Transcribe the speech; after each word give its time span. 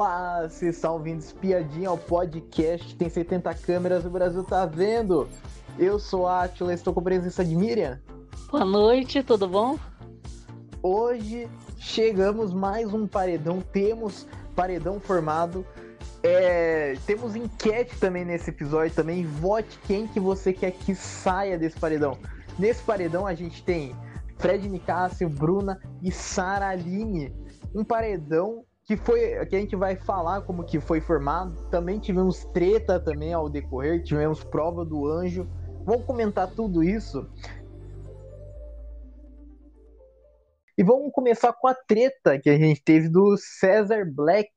Olá, 0.00 0.48
estão 0.62 0.94
ouvindo 0.94 1.18
Espiadinha, 1.18 1.92
o 1.92 1.98
podcast 1.98 2.96
tem 2.96 3.10
70 3.10 3.52
câmeras, 3.56 4.02
o 4.06 4.08
Brasil 4.08 4.42
tá 4.42 4.64
vendo. 4.64 5.28
Eu 5.78 5.98
sou 5.98 6.26
a 6.26 6.44
Atila, 6.44 6.72
estou 6.72 6.94
com 6.94 7.00
a 7.00 7.02
presença 7.02 7.44
de 7.44 7.54
Miriam. 7.54 8.00
Boa 8.50 8.64
noite, 8.64 9.22
tudo 9.22 9.46
bom? 9.46 9.78
Hoje 10.82 11.50
chegamos 11.76 12.54
mais 12.54 12.94
um 12.94 13.06
paredão, 13.06 13.60
temos 13.60 14.26
paredão 14.56 14.98
formado. 14.98 15.66
É, 16.22 16.96
temos 17.04 17.36
enquete 17.36 17.94
também 18.00 18.24
nesse 18.24 18.48
episódio 18.48 18.96
também. 18.96 19.26
Vote 19.26 19.78
quem 19.86 20.06
que 20.06 20.18
você 20.18 20.50
quer 20.50 20.70
que 20.70 20.94
saia 20.94 21.58
desse 21.58 21.78
paredão. 21.78 22.16
Nesse 22.58 22.82
paredão 22.82 23.26
a 23.26 23.34
gente 23.34 23.62
tem 23.62 23.94
Fred 24.38 24.66
Nicásio, 24.66 25.28
Bruna 25.28 25.78
e 26.02 26.10
Sara 26.10 26.70
Aline. 26.70 27.34
Um 27.74 27.84
paredão 27.84 28.64
que 28.90 28.96
foi 28.96 29.46
que 29.46 29.54
a 29.54 29.60
gente 29.60 29.76
vai 29.76 29.94
falar 29.94 30.40
como 30.40 30.64
que 30.64 30.80
foi 30.80 31.00
formado. 31.00 31.54
Também 31.70 32.00
tivemos 32.00 32.44
treta 32.46 32.98
também 32.98 33.32
ao 33.32 33.48
decorrer, 33.48 34.02
tivemos 34.02 34.42
prova 34.42 34.84
do 34.84 35.06
anjo. 35.06 35.48
Vamos 35.84 36.04
comentar 36.04 36.50
tudo 36.50 36.82
isso. 36.82 37.24
E 40.76 40.82
vamos 40.82 41.12
começar 41.12 41.52
com 41.52 41.68
a 41.68 41.74
treta 41.74 42.36
que 42.36 42.50
a 42.50 42.58
gente 42.58 42.82
teve 42.82 43.08
do 43.08 43.36
César 43.36 44.04
Black. 44.12 44.50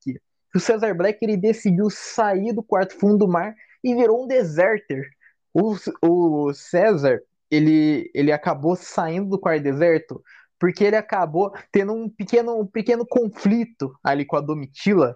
O 0.52 0.58
César 0.58 0.94
Black 0.94 1.16
ele 1.22 1.36
decidiu 1.36 1.88
sair 1.88 2.52
do 2.52 2.62
quarto 2.62 2.98
fundo 2.98 3.18
do 3.18 3.28
mar 3.28 3.54
e 3.84 3.94
virou 3.94 4.24
um 4.24 4.26
deserter. 4.26 5.06
O, 5.52 5.76
o 6.02 6.52
César 6.52 7.20
ele, 7.48 8.10
ele 8.12 8.32
acabou 8.32 8.74
saindo 8.74 9.30
do 9.30 9.38
quarto 9.38 9.62
deserto 9.62 10.20
porque 10.64 10.82
ele 10.82 10.96
acabou 10.96 11.52
tendo 11.70 11.92
um 11.92 12.08
pequeno, 12.08 12.58
um 12.58 12.66
pequeno 12.66 13.06
conflito 13.06 13.94
ali 14.02 14.24
com 14.24 14.34
a 14.34 14.40
Domitila, 14.40 15.14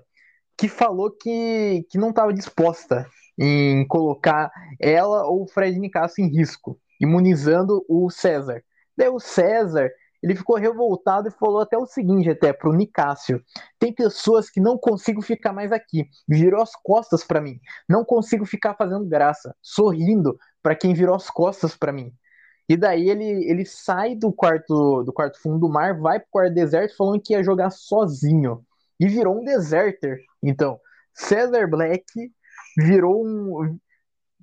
que 0.58 0.68
falou 0.68 1.10
que, 1.10 1.86
que 1.88 1.96
não 1.96 2.10
estava 2.10 2.34
disposta 2.34 3.08
em 3.38 3.86
colocar 3.86 4.52
ela 4.78 5.26
ou 5.26 5.44
o 5.44 5.48
Fred 5.48 5.78
Nicasso 5.78 6.20
em 6.20 6.28
risco, 6.28 6.78
imunizando 7.00 7.82
o 7.88 8.10
César. 8.10 8.62
Daí 8.94 9.08
o 9.08 9.18
César 9.18 9.90
ele 10.22 10.36
ficou 10.36 10.56
revoltado 10.56 11.28
e 11.28 11.38
falou 11.38 11.62
até 11.62 11.78
o 11.78 11.86
seguinte 11.86 12.28
até 12.28 12.52
pro 12.52 12.74
Nicásio: 12.74 13.42
tem 13.78 13.90
pessoas 13.90 14.50
que 14.50 14.60
não 14.60 14.76
consigo 14.76 15.22
ficar 15.22 15.54
mais 15.54 15.72
aqui, 15.72 16.04
virou 16.28 16.60
as 16.60 16.72
costas 16.74 17.24
para 17.24 17.40
mim, 17.40 17.58
não 17.88 18.04
consigo 18.04 18.44
ficar 18.44 18.74
fazendo 18.74 19.08
graça, 19.08 19.56
sorrindo 19.62 20.38
para 20.62 20.76
quem 20.76 20.92
virou 20.92 21.14
as 21.16 21.30
costas 21.30 21.74
para 21.74 21.90
mim. 21.90 22.12
E 22.68 22.76
daí 22.76 23.08
ele, 23.08 23.24
ele 23.24 23.64
sai 23.64 24.14
do 24.14 24.30
quarto 24.30 25.02
do 25.02 25.12
quarto 25.12 25.40
fundo 25.40 25.58
do 25.58 25.68
mar, 25.68 25.98
vai 25.98 26.20
pro 26.20 26.28
quarto 26.30 26.54
deserto 26.54 26.96
falando 26.96 27.20
que 27.20 27.32
ia 27.32 27.42
jogar 27.42 27.70
sozinho. 27.70 28.64
E 29.00 29.08
virou 29.08 29.40
um 29.40 29.44
deserter. 29.44 30.20
Então, 30.42 30.78
Cesar 31.14 31.68
Black 31.68 32.04
virou 32.76 33.24
um. 33.24 33.78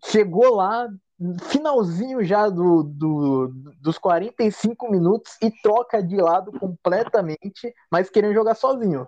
Chegou 0.05 0.55
lá, 0.55 0.89
finalzinho 1.49 2.23
já 2.23 2.49
do, 2.49 2.83
do, 2.83 3.47
dos 3.81 3.97
45 3.97 4.91
minutos 4.91 5.37
e 5.41 5.49
troca 5.61 6.03
de 6.03 6.17
lado 6.17 6.51
completamente, 6.59 7.73
mas 7.91 8.09
querendo 8.09 8.33
jogar 8.33 8.55
sozinho. 8.55 9.07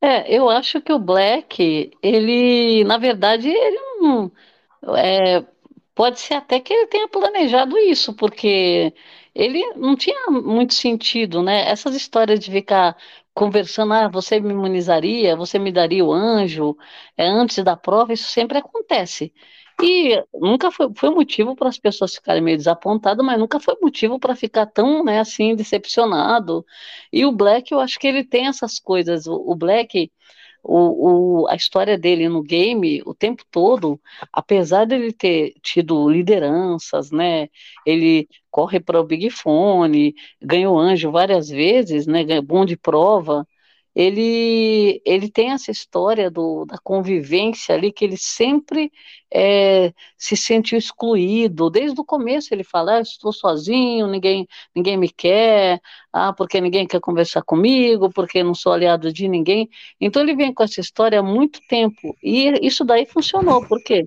É, 0.00 0.34
eu 0.34 0.50
acho 0.50 0.80
que 0.80 0.92
o 0.92 0.98
Black, 0.98 1.92
ele, 2.02 2.84
na 2.84 2.98
verdade, 2.98 3.48
ele 3.48 3.78
não. 4.00 4.32
É, 4.96 5.44
Pode 5.94 6.20
ser 6.20 6.34
até 6.34 6.58
que 6.60 6.72
ele 6.72 6.86
tenha 6.86 7.08
planejado 7.08 7.76
isso, 7.78 8.14
porque 8.14 8.94
ele 9.34 9.62
não 9.74 9.94
tinha 9.96 10.30
muito 10.30 10.72
sentido, 10.74 11.42
né? 11.42 11.68
Essas 11.68 11.94
histórias 11.94 12.40
de 12.40 12.50
ficar 12.50 12.96
conversando, 13.34 13.92
ah, 13.94 14.08
você 14.08 14.40
me 14.40 14.50
imunizaria, 14.52 15.36
você 15.36 15.58
me 15.58 15.70
daria 15.72 16.04
o 16.04 16.12
anjo, 16.12 16.76
é, 17.16 17.26
antes 17.26 17.62
da 17.64 17.76
prova, 17.76 18.12
isso 18.12 18.30
sempre 18.30 18.58
acontece. 18.58 19.32
E 19.82 20.22
nunca 20.34 20.70
foi, 20.70 20.88
foi 20.96 21.10
motivo 21.10 21.56
para 21.56 21.68
as 21.68 21.78
pessoas 21.78 22.14
ficarem 22.14 22.42
meio 22.42 22.56
desapontadas, 22.56 23.24
mas 23.24 23.38
nunca 23.38 23.58
foi 23.60 23.74
motivo 23.82 24.18
para 24.18 24.36
ficar 24.36 24.66
tão, 24.66 25.02
né, 25.04 25.18
assim, 25.20 25.54
decepcionado. 25.56 26.64
E 27.12 27.24
o 27.26 27.32
Black, 27.32 27.72
eu 27.72 27.80
acho 27.80 27.98
que 27.98 28.06
ele 28.06 28.24
tem 28.24 28.46
essas 28.46 28.78
coisas. 28.78 29.26
O, 29.26 29.34
o 29.34 29.54
Black, 29.56 30.10
o, 30.62 31.42
o, 31.44 31.48
a 31.48 31.54
história 31.56 31.98
dele 31.98 32.28
no 32.28 32.42
game, 32.42 33.02
o 33.06 33.14
tempo 33.14 33.44
todo, 33.50 34.00
apesar 34.32 34.84
dele 34.86 35.12
ter 35.12 35.54
tido 35.62 36.08
lideranças, 36.08 37.10
né, 37.10 37.48
ele 37.84 38.28
corre 38.50 38.78
para 38.80 39.00
o 39.00 39.04
Big 39.04 39.30
Fone, 39.30 40.14
ganhou 40.40 40.78
anjo 40.78 41.10
várias 41.10 41.48
vezes, 41.48 42.06
né, 42.06 42.24
bom 42.40 42.64
de 42.64 42.76
prova, 42.76 43.46
ele, 43.94 45.02
ele 45.04 45.30
tem 45.30 45.50
essa 45.52 45.70
história 45.70 46.30
do, 46.30 46.64
da 46.64 46.78
convivência 46.78 47.74
ali, 47.74 47.92
que 47.92 48.04
ele 48.04 48.16
sempre 48.16 48.90
é, 49.32 49.92
se 50.16 50.36
sentiu 50.36 50.78
excluído. 50.78 51.68
Desde 51.70 52.00
o 52.00 52.04
começo 52.04 52.54
ele 52.54 52.64
fala, 52.64 52.96
ah, 52.98 53.00
estou 53.00 53.32
sozinho, 53.32 54.06
ninguém, 54.06 54.46
ninguém 54.74 54.96
me 54.96 55.10
quer, 55.10 55.80
ah, 56.12 56.32
porque 56.32 56.60
ninguém 56.60 56.86
quer 56.86 57.00
conversar 57.00 57.42
comigo, 57.42 58.10
porque 58.10 58.42
não 58.42 58.54
sou 58.54 58.72
aliado 58.72 59.12
de 59.12 59.28
ninguém. 59.28 59.68
Então 60.00 60.22
ele 60.22 60.34
vem 60.34 60.52
com 60.54 60.62
essa 60.62 60.80
história 60.80 61.20
há 61.20 61.22
muito 61.22 61.60
tempo. 61.68 62.16
E 62.22 62.66
isso 62.66 62.84
daí 62.84 63.06
funcionou, 63.06 63.66
por 63.66 63.82
quê? 63.82 64.06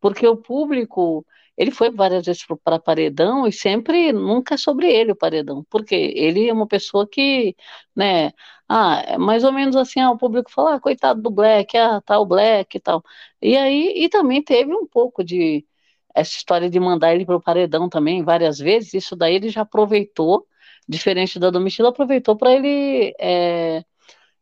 Porque 0.00 0.26
o 0.26 0.36
público 0.36 1.24
ele 1.56 1.70
foi 1.70 1.90
várias 1.90 2.26
vezes 2.26 2.44
para 2.64 2.78
paredão 2.78 3.46
e 3.46 3.52
sempre 3.52 4.12
nunca 4.12 4.54
é 4.54 4.58
sobre 4.58 4.88
ele 4.92 5.12
o 5.12 5.16
paredão, 5.16 5.64
porque 5.70 5.94
ele 5.94 6.48
é 6.48 6.52
uma 6.52 6.66
pessoa 6.66 7.06
que, 7.08 7.56
né, 7.94 8.32
ah, 8.68 9.02
é 9.06 9.18
mais 9.18 9.44
ou 9.44 9.52
menos 9.52 9.76
assim, 9.76 10.00
ah, 10.00 10.10
o 10.10 10.18
público 10.18 10.50
fala, 10.50 10.74
ah, 10.74 10.80
coitado 10.80 11.22
do 11.22 11.30
Black, 11.30 11.76
ah, 11.76 12.00
tá 12.02 12.18
o 12.18 12.26
Black 12.26 12.76
e 12.76 12.80
tal. 12.80 13.02
E 13.40 13.56
aí, 13.56 13.92
e 14.04 14.08
também 14.08 14.42
teve 14.42 14.74
um 14.74 14.86
pouco 14.86 15.24
de 15.24 15.66
essa 16.14 16.36
história 16.36 16.70
de 16.70 16.80
mandar 16.80 17.14
ele 17.14 17.26
para 17.26 17.36
o 17.36 17.42
paredão 17.42 17.88
também 17.88 18.22
várias 18.24 18.58
vezes, 18.58 18.94
isso 18.94 19.14
daí 19.16 19.34
ele 19.36 19.48
já 19.50 19.62
aproveitou, 19.62 20.46
diferente 20.88 21.38
da 21.38 21.50
Domitila, 21.50 21.90
aproveitou 21.90 22.36
para 22.36 22.52
ele 22.52 23.14
é, 23.20 23.84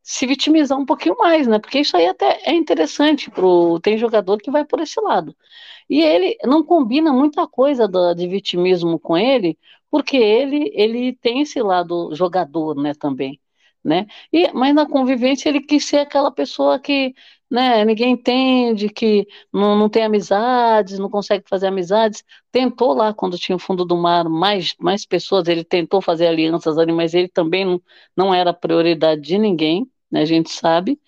se 0.05 0.27
vitimizar 0.27 0.79
um 0.79 0.87
pouquinho 0.87 1.17
mais, 1.19 1.47
né? 1.49 1.59
Porque 1.59 1.81
isso 1.81 1.97
aí 1.97 2.07
até 2.09 2.41
é 2.45 2.55
interessante 2.55 3.31
pro 3.31 3.81
tem 3.81 3.99
jogador 3.99 4.39
que 4.39 4.51
vai 4.51 4.65
por 4.65 4.81
esse 4.81 5.01
lado. 5.01 5.37
E 5.89 6.01
ele 6.03 6.37
não 6.45 6.65
combina 6.65 7.13
muita 7.13 7.47
coisa 7.49 7.89
do, 7.89 8.15
de 8.15 8.29
vitimismo 8.29 8.99
com 8.99 9.17
ele, 9.17 9.59
porque 9.91 10.17
ele 10.17 10.71
ele 10.75 11.15
tem 11.17 11.43
esse 11.43 11.61
lado 11.63 12.15
jogador, 12.15 12.75
né, 12.77 12.95
também 12.95 13.41
né? 13.85 14.07
E, 14.33 14.51
mas 14.53 14.75
na 14.75 14.87
convivência 14.89 15.49
ele 15.49 15.61
quis 15.61 15.85
ser 15.87 15.99
aquela 15.99 16.31
pessoa 16.31 16.79
que 16.81 17.15
né, 17.51 17.85
ninguém 17.85 18.13
entende, 18.13 18.89
que 18.89 19.27
não, 19.53 19.77
não 19.77 19.89
tem 19.89 20.03
amizades, 20.05 20.99
não 20.99 21.11
consegue 21.11 21.45
fazer 21.49 21.67
amizades. 21.69 22.25
Tentou 22.51 22.95
lá, 22.95 23.13
quando 23.13 23.39
tinha 23.39 23.55
o 23.57 23.59
fundo 23.59 23.85
do 23.85 23.97
mar, 23.97 24.25
mais, 24.29 24.75
mais 24.81 25.05
pessoas, 25.07 25.47
ele 25.49 25.63
tentou 25.65 26.01
fazer 26.01 26.27
alianças 26.27 26.79
ali, 26.79 26.93
mas 26.93 27.15
ele 27.15 27.29
também 27.29 27.65
não, 27.65 27.83
não 28.17 28.35
era 28.35 28.53
prioridade 28.55 29.21
de 29.21 29.39
ninguém, 29.39 29.89
né, 30.15 30.23
a 30.23 30.25
gente 30.25 30.51
sabe. 30.51 31.01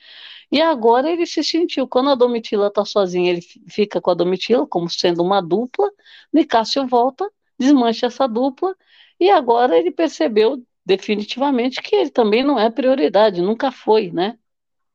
E 0.50 0.60
agora 0.62 1.10
ele 1.10 1.26
se 1.26 1.42
sentiu, 1.44 1.88
quando 1.88 2.10
a 2.10 2.14
Domitila 2.14 2.68
está 2.68 2.84
sozinha, 2.84 3.30
ele 3.30 3.40
fica 3.68 4.00
com 4.00 4.10
a 4.10 4.14
Domitila 4.14 4.66
como 4.66 4.88
sendo 4.90 5.22
uma 5.22 5.40
dupla, 5.40 5.90
Nicásio 6.32 6.86
volta, 6.86 7.28
desmancha 7.58 8.06
essa 8.06 8.26
dupla, 8.28 8.74
e 9.18 9.30
agora 9.30 9.78
ele 9.78 9.90
percebeu 9.90 10.62
definitivamente 10.84 11.82
que 11.82 11.96
ele 11.96 12.10
também 12.10 12.44
não 12.44 12.58
é 12.58 12.70
prioridade, 12.70 13.42
nunca 13.42 13.72
foi, 13.72 14.10
né? 14.12 14.38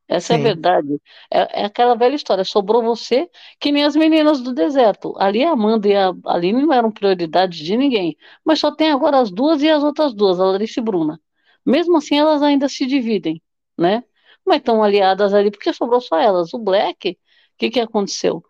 Essa 0.08 0.34
Sim. 0.34 0.34
é 0.34 0.38
a 0.40 0.44
verdade. 0.44 1.02
É, 1.32 1.62
é, 1.62 1.66
aquela 1.66 1.96
velha 1.96 2.16
história. 2.16 2.44
Sobrou 2.44 2.84
você, 2.84 3.30
que 3.60 3.72
nem 3.72 3.86
as 3.86 3.96
meninas 3.96 4.42
do 4.42 4.54
deserto. 4.54 5.14
Ali 5.18 5.42
a 5.44 5.52
Amanda 5.52 5.88
e 5.88 5.96
a 5.96 6.14
Aline 6.26 6.64
não 6.64 6.74
eram 6.74 6.92
prioridade 6.92 7.64
de 7.64 7.78
ninguém. 7.78 8.18
Mas 8.44 8.60
só 8.60 8.72
tem 8.72 8.92
agora 8.92 9.20
as 9.20 9.32
duas 9.32 9.64
e 9.64 9.70
as 9.70 9.84
outras 9.84 10.14
duas, 10.14 10.38
a 10.40 10.46
Larissa 10.46 10.82
e 10.82 10.84
Bruna. 10.84 11.20
Mesmo 11.66 11.98
assim, 11.98 12.18
elas 12.18 12.42
ainda 12.42 12.68
se 12.68 12.86
dividem, 12.86 13.42
né? 13.82 14.04
Mas 14.46 14.58
estão 14.60 14.84
aliadas 14.84 15.34
ali 15.34 15.52
porque 15.52 15.74
sobrou 15.74 16.02
só 16.02 16.18
elas. 16.20 16.54
O 16.54 16.60
Black, 16.60 17.12
o 17.12 17.18
que, 17.58 17.70
que 17.72 17.80
aconteceu? 17.80 18.44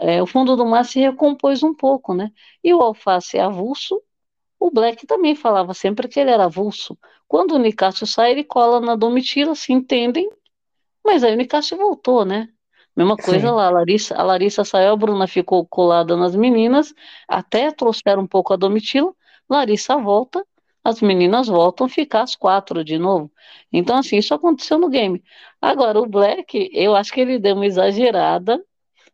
É, 0.00 0.22
o 0.22 0.26
fundo 0.26 0.56
do 0.56 0.66
mar 0.66 0.84
se 0.84 1.00
recompôs 1.00 1.62
um 1.62 1.74
pouco, 1.74 2.14
né? 2.14 2.30
E 2.64 2.74
o 2.74 2.80
alface 2.80 3.38
é 3.38 3.42
avulso 3.42 4.02
o 4.60 4.70
Black 4.70 5.06
também 5.06 5.34
falava 5.34 5.72
sempre 5.72 6.06
que 6.06 6.20
ele 6.20 6.30
era 6.30 6.44
avulso. 6.44 6.96
Quando 7.26 7.52
o 7.52 7.58
Nicásio 7.58 8.06
sai, 8.06 8.32
ele 8.32 8.44
cola 8.44 8.78
na 8.78 8.94
Domitila, 8.94 9.54
se 9.54 9.72
entendem, 9.72 10.30
mas 11.02 11.24
aí 11.24 11.32
o 11.32 11.36
Nicásio 11.36 11.78
voltou, 11.78 12.26
né? 12.26 12.50
Mesma 12.94 13.16
coisa 13.16 13.48
Sim. 13.48 13.54
lá, 13.54 13.68
a 13.68 13.70
Larissa, 13.70 14.14
a 14.14 14.22
Larissa 14.22 14.62
saiu, 14.62 14.92
a 14.92 14.96
Bruna 14.96 15.26
ficou 15.26 15.66
colada 15.66 16.14
nas 16.14 16.36
meninas, 16.36 16.92
até 17.26 17.70
trouxeram 17.72 18.24
um 18.24 18.26
pouco 18.26 18.52
a 18.52 18.56
Domitila, 18.56 19.14
Larissa 19.48 19.96
volta, 19.96 20.44
as 20.82 21.00
meninas 21.00 21.48
voltam 21.48 21.86
a 21.86 21.90
ficar 21.90 22.22
as 22.22 22.34
quatro 22.34 22.82
de 22.84 22.98
novo. 22.98 23.30
Então, 23.72 23.96
assim, 23.96 24.16
isso 24.16 24.34
aconteceu 24.34 24.78
no 24.78 24.88
game. 24.88 25.22
Agora, 25.60 26.00
o 26.00 26.06
Black, 26.06 26.70
eu 26.72 26.96
acho 26.96 27.12
que 27.12 27.20
ele 27.20 27.38
deu 27.38 27.54
uma 27.54 27.66
exagerada, 27.66 28.62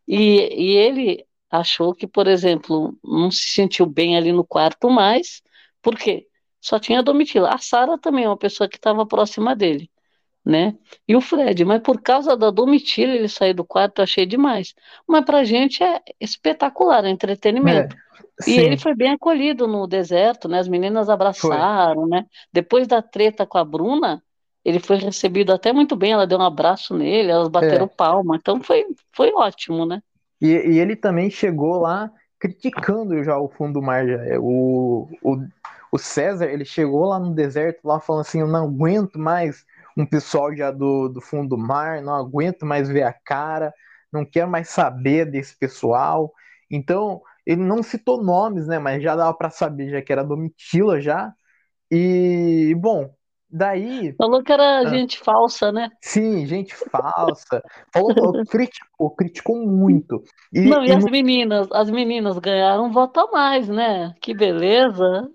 e, 0.07 0.39
e 0.39 0.77
ele 0.77 1.25
achou 1.51 1.93
que, 1.93 2.07
por 2.07 2.27
exemplo, 2.27 2.97
não 3.03 3.29
se 3.29 3.49
sentiu 3.49 3.85
bem 3.85 4.15
ali 4.15 4.31
no 4.31 4.45
quarto 4.45 4.89
mais, 4.89 5.41
porque 5.81 6.27
só 6.61 6.79
tinha 6.79 6.99
a 6.99 7.01
Domitila. 7.01 7.53
A 7.53 7.57
Sara 7.57 7.97
também 7.97 8.23
é 8.23 8.29
uma 8.29 8.37
pessoa 8.37 8.69
que 8.69 8.77
estava 8.77 9.05
próxima 9.05 9.55
dele, 9.55 9.89
né? 10.43 10.75
E 11.07 11.15
o 11.15 11.21
Fred, 11.21 11.63
mas 11.65 11.81
por 11.81 12.01
causa 12.01 12.37
da 12.37 12.49
Domitila 12.49 13.13
ele 13.13 13.27
sair 13.27 13.53
do 13.53 13.65
quarto, 13.65 13.99
eu 13.99 14.03
achei 14.03 14.25
demais. 14.25 14.73
Mas 15.05 15.25
pra 15.25 15.43
gente 15.43 15.83
é 15.83 16.01
espetacular, 16.19 17.05
é 17.05 17.09
entretenimento. 17.09 17.95
É, 17.95 17.99
e 18.45 18.59
ele 18.59 18.77
foi 18.77 18.93
bem 18.93 19.13
acolhido 19.13 19.67
no 19.67 19.87
deserto, 19.87 20.47
né? 20.47 20.59
As 20.59 20.67
meninas 20.67 21.09
abraçaram, 21.09 22.01
foi. 22.01 22.09
né? 22.09 22.25
Depois 22.53 22.87
da 22.87 23.01
treta 23.01 23.45
com 23.45 23.57
a 23.57 23.65
Bruna, 23.65 24.21
ele 24.63 24.79
foi 24.79 24.97
recebido 24.97 25.53
até 25.53 25.71
muito 25.73 25.95
bem, 25.95 26.11
ela 26.11 26.27
deu 26.27 26.37
um 26.37 26.43
abraço 26.43 26.95
nele, 26.95 27.31
elas 27.31 27.47
bateram 27.47 27.85
é. 27.85 27.95
palma, 27.95 28.35
então 28.35 28.61
foi, 28.61 28.85
foi 29.13 29.31
ótimo, 29.33 29.85
né? 29.85 30.01
E, 30.41 30.47
e, 30.47 30.79
ele 30.79 30.95
também 30.95 31.31
chegou 31.31 31.79
lá 31.79 32.11
criticando 32.39 33.23
já 33.23 33.37
o 33.37 33.49
fundo 33.49 33.79
do 33.79 33.81
mar. 33.81 34.05
Já. 34.05 34.23
É, 34.25 34.37
o, 34.37 35.07
o, 35.23 35.37
o 35.91 35.97
César, 35.97 36.45
ele 36.45 36.65
chegou 36.65 37.05
lá 37.05 37.17
no 37.17 37.33
deserto, 37.33 37.87
lá 37.87 37.99
falando 37.99 38.21
assim, 38.21 38.41
eu 38.41 38.47
não 38.47 38.65
aguento 38.65 39.17
mais 39.17 39.65
um 39.95 40.05
pessoal 40.05 40.55
já 40.55 40.69
do, 40.69 41.09
do 41.09 41.19
fundo 41.19 41.55
do 41.55 41.57
mar, 41.57 42.01
não 42.01 42.13
aguento 42.13 42.65
mais 42.65 42.87
ver 42.87 43.03
a 43.03 43.13
cara, 43.13 43.73
não 44.13 44.23
quero 44.23 44.49
mais 44.49 44.69
saber 44.69 45.25
desse 45.25 45.57
pessoal. 45.57 46.31
Então, 46.69 47.21
ele 47.47 47.63
não 47.63 47.81
citou 47.81 48.21
nomes, 48.21 48.67
né, 48.67 48.77
mas 48.77 49.01
já 49.01 49.15
dava 49.15 49.33
para 49.33 49.49
saber 49.49 49.89
já 49.89 50.01
que 50.01 50.11
era 50.11 50.23
Domitila 50.23 50.99
já. 50.99 51.33
E, 51.89 52.75
bom, 52.77 53.09
Daí. 53.49 54.13
Falou 54.17 54.43
que 54.43 54.51
era 54.51 54.79
ah, 54.79 54.85
gente 54.85 55.17
falsa, 55.19 55.71
né? 55.71 55.89
Sim, 56.01 56.45
gente 56.45 56.75
falsa. 56.75 57.63
Falou, 57.93 58.43
criticou, 58.45 59.11
criticou 59.11 59.65
muito. 59.65 60.21
E, 60.51 60.61
Não, 60.61 60.83
e, 60.83 60.89
e 60.89 60.91
as 60.91 61.05
meninas, 61.05 61.67
as 61.71 61.89
meninas 61.89 62.37
ganharam 62.39 62.87
um 62.87 62.91
voto 62.91 63.21
a 63.21 63.31
mais, 63.31 63.69
né? 63.69 64.13
Que 64.21 64.33
beleza. 64.33 65.29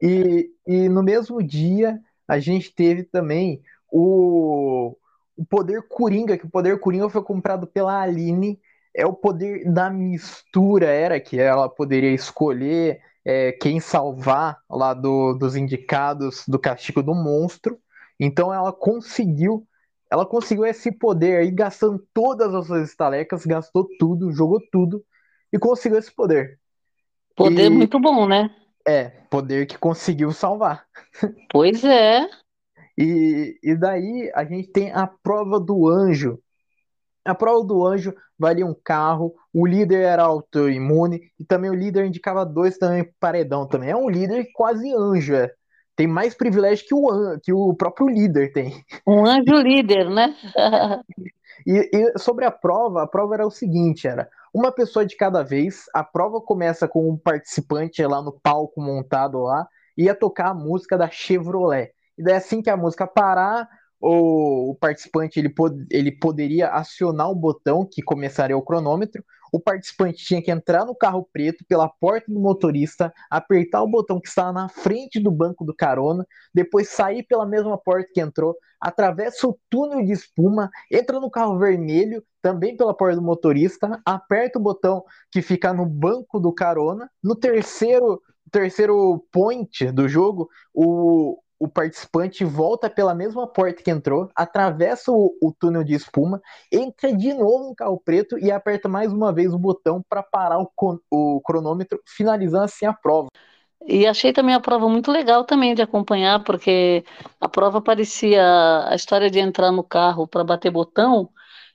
E, 0.00 0.50
e 0.66 0.88
no 0.88 1.02
mesmo 1.02 1.42
dia, 1.42 1.98
a 2.28 2.38
gente 2.38 2.74
teve 2.74 3.04
também 3.04 3.62
o, 3.90 4.96
o 5.36 5.44
poder 5.46 5.86
Coringa, 5.88 6.36
que 6.36 6.46
o 6.46 6.50
poder 6.50 6.78
Coringa 6.80 7.08
foi 7.08 7.22
comprado 7.22 7.66
pela 7.66 8.00
Aline. 8.00 8.60
É 8.94 9.04
o 9.04 9.12
poder 9.12 9.64
da 9.70 9.90
mistura, 9.90 10.86
era 10.86 11.18
que 11.18 11.38
ela 11.38 11.68
poderia 11.68 12.12
escolher 12.12 13.00
é, 13.24 13.52
quem 13.52 13.80
salvar 13.80 14.58
lá 14.70 14.92
do, 14.94 15.34
dos 15.34 15.56
indicados 15.56 16.44
do 16.46 16.58
castigo 16.58 17.02
do 17.02 17.14
monstro. 17.14 17.78
Então 18.20 18.52
ela 18.52 18.72
conseguiu, 18.72 19.66
ela 20.10 20.26
conseguiu 20.26 20.64
esse 20.64 20.92
poder 20.92 21.38
aí, 21.38 21.50
gastando 21.50 22.04
todas 22.12 22.54
as 22.54 22.66
suas 22.66 22.88
estalecas, 22.88 23.46
gastou 23.46 23.88
tudo, 23.98 24.30
jogou 24.30 24.60
tudo 24.70 25.04
e 25.52 25.58
conseguiu 25.58 25.98
esse 25.98 26.14
poder. 26.14 26.58
Poder 27.34 27.66
e, 27.66 27.70
muito 27.70 27.98
bom, 27.98 28.28
né? 28.28 28.50
É, 28.86 29.08
poder 29.30 29.66
que 29.66 29.78
conseguiu 29.78 30.30
salvar. 30.30 30.86
Pois 31.50 31.82
é. 31.82 32.28
E, 32.96 33.58
e 33.62 33.74
daí 33.74 34.30
a 34.34 34.44
gente 34.44 34.68
tem 34.68 34.92
a 34.92 35.06
prova 35.06 35.58
do 35.58 35.88
anjo, 35.88 36.38
a 37.24 37.34
prova 37.34 37.64
do 37.64 37.84
anjo 37.84 38.14
valia 38.38 38.66
um 38.66 38.74
carro, 38.74 39.34
o 39.52 39.66
líder 39.66 40.02
era 40.02 40.24
autoimune 40.24 41.20
e 41.38 41.44
também 41.44 41.70
o 41.70 41.74
líder 41.74 42.04
indicava 42.04 42.44
dois 42.44 42.76
também 42.76 43.10
paredão 43.18 43.66
também. 43.66 43.90
É 43.90 43.96
um 43.96 44.08
líder 44.08 44.48
quase 44.54 44.92
anjo, 44.92 45.34
é. 45.34 45.50
Tem 45.96 46.06
mais 46.08 46.34
privilégio 46.34 46.86
que 46.86 46.94
o, 46.94 47.38
que 47.40 47.52
o 47.52 47.72
próprio 47.74 48.08
líder 48.08 48.52
tem. 48.52 48.84
Um 49.06 49.24
anjo 49.24 49.54
líder, 49.62 50.10
né? 50.10 50.34
e, 51.64 51.90
e 51.92 52.18
sobre 52.18 52.44
a 52.44 52.50
prova, 52.50 53.04
a 53.04 53.06
prova 53.06 53.34
era 53.34 53.46
o 53.46 53.50
seguinte, 53.50 54.08
era 54.08 54.28
uma 54.52 54.72
pessoa 54.72 55.06
de 55.06 55.16
cada 55.16 55.42
vez. 55.42 55.84
A 55.94 56.02
prova 56.02 56.40
começa 56.40 56.88
com 56.88 57.08
um 57.08 57.16
participante 57.16 58.04
lá 58.04 58.20
no 58.20 58.32
palco 58.32 58.80
montado 58.80 59.42
lá, 59.42 59.68
ia 59.96 60.14
tocar 60.14 60.48
a 60.48 60.54
música 60.54 60.98
da 60.98 61.08
Chevrolet. 61.08 61.92
E 62.18 62.22
daí 62.22 62.34
assim 62.34 62.60
que 62.60 62.70
a 62.70 62.76
música 62.76 63.06
parar, 63.06 63.68
o, 64.04 64.70
o 64.70 64.74
participante 64.74 65.38
ele, 65.38 65.48
pod, 65.48 65.86
ele 65.90 66.12
poderia 66.12 66.68
acionar 66.68 67.30
o 67.30 67.34
botão 67.34 67.88
que 67.90 68.02
começaria 68.02 68.56
o 68.56 68.62
cronômetro. 68.62 69.24
O 69.50 69.58
participante 69.58 70.22
tinha 70.22 70.42
que 70.42 70.50
entrar 70.50 70.84
no 70.84 70.94
carro 70.94 71.26
preto 71.32 71.64
pela 71.66 71.88
porta 71.88 72.30
do 72.30 72.38
motorista, 72.38 73.12
apertar 73.30 73.82
o 73.82 73.88
botão 73.88 74.20
que 74.20 74.28
estava 74.28 74.52
na 74.52 74.68
frente 74.68 75.18
do 75.18 75.30
banco 75.30 75.64
do 75.64 75.74
carona, 75.74 76.26
depois 76.52 76.90
sair 76.90 77.22
pela 77.22 77.46
mesma 77.46 77.78
porta 77.78 78.10
que 78.12 78.20
entrou, 78.20 78.54
atravessa 78.78 79.46
o 79.46 79.58
túnel 79.70 80.04
de 80.04 80.12
espuma, 80.12 80.68
entra 80.92 81.18
no 81.18 81.30
carro 81.30 81.58
vermelho, 81.58 82.22
também 82.42 82.76
pela 82.76 82.92
porta 82.92 83.16
do 83.16 83.22
motorista, 83.22 84.02
aperta 84.04 84.58
o 84.58 84.62
botão 84.62 85.02
que 85.30 85.40
fica 85.40 85.72
no 85.72 85.86
banco 85.86 86.38
do 86.38 86.52
carona. 86.52 87.08
No 87.22 87.34
terceiro 87.34 88.20
terceiro 88.50 89.26
point 89.32 89.90
do 89.90 90.08
jogo, 90.08 90.48
o, 90.72 91.40
o 91.58 91.68
participante 91.68 92.44
volta 92.44 92.90
pela 92.90 93.14
mesma 93.14 93.46
porta 93.46 93.82
que 93.82 93.90
entrou, 93.90 94.28
atravessa 94.34 95.12
o, 95.12 95.36
o, 95.40 95.52
túnel 95.52 95.84
de 95.84 95.94
espuma, 95.94 96.40
entra 96.70 97.12
de 97.12 97.32
novo 97.32 97.68
no 97.68 97.74
carro 97.74 98.00
preto 98.04 98.38
e 98.38 98.50
aperta 98.50 98.88
mais 98.88 99.12
uma 99.12 99.32
vez 99.32 99.52
o 99.52 99.58
botão 99.58 100.02
para 100.08 100.22
parar 100.22 100.60
o, 100.60 100.70
o 101.10 101.40
cronômetro, 101.42 102.00
finalizando 102.06 102.64
assim 102.64 102.86
a 102.86 102.92
prova. 102.92 103.28
E 103.86 104.06
achei 104.06 104.32
também 104.32 104.54
a 104.54 104.60
prova 104.60 104.88
muito 104.88 105.10
legal 105.10 105.44
também 105.44 105.74
de 105.74 105.82
acompanhar, 105.82 106.42
porque 106.42 107.04
a 107.40 107.48
prova 107.48 107.82
parecia 107.82 108.42
a 108.88 108.94
história 108.94 109.30
de 109.30 109.38
entrar 109.38 109.70
no 109.70 109.84
carro 109.84 110.26
para 110.26 110.42
bater 110.42 110.70
botão, 110.70 111.28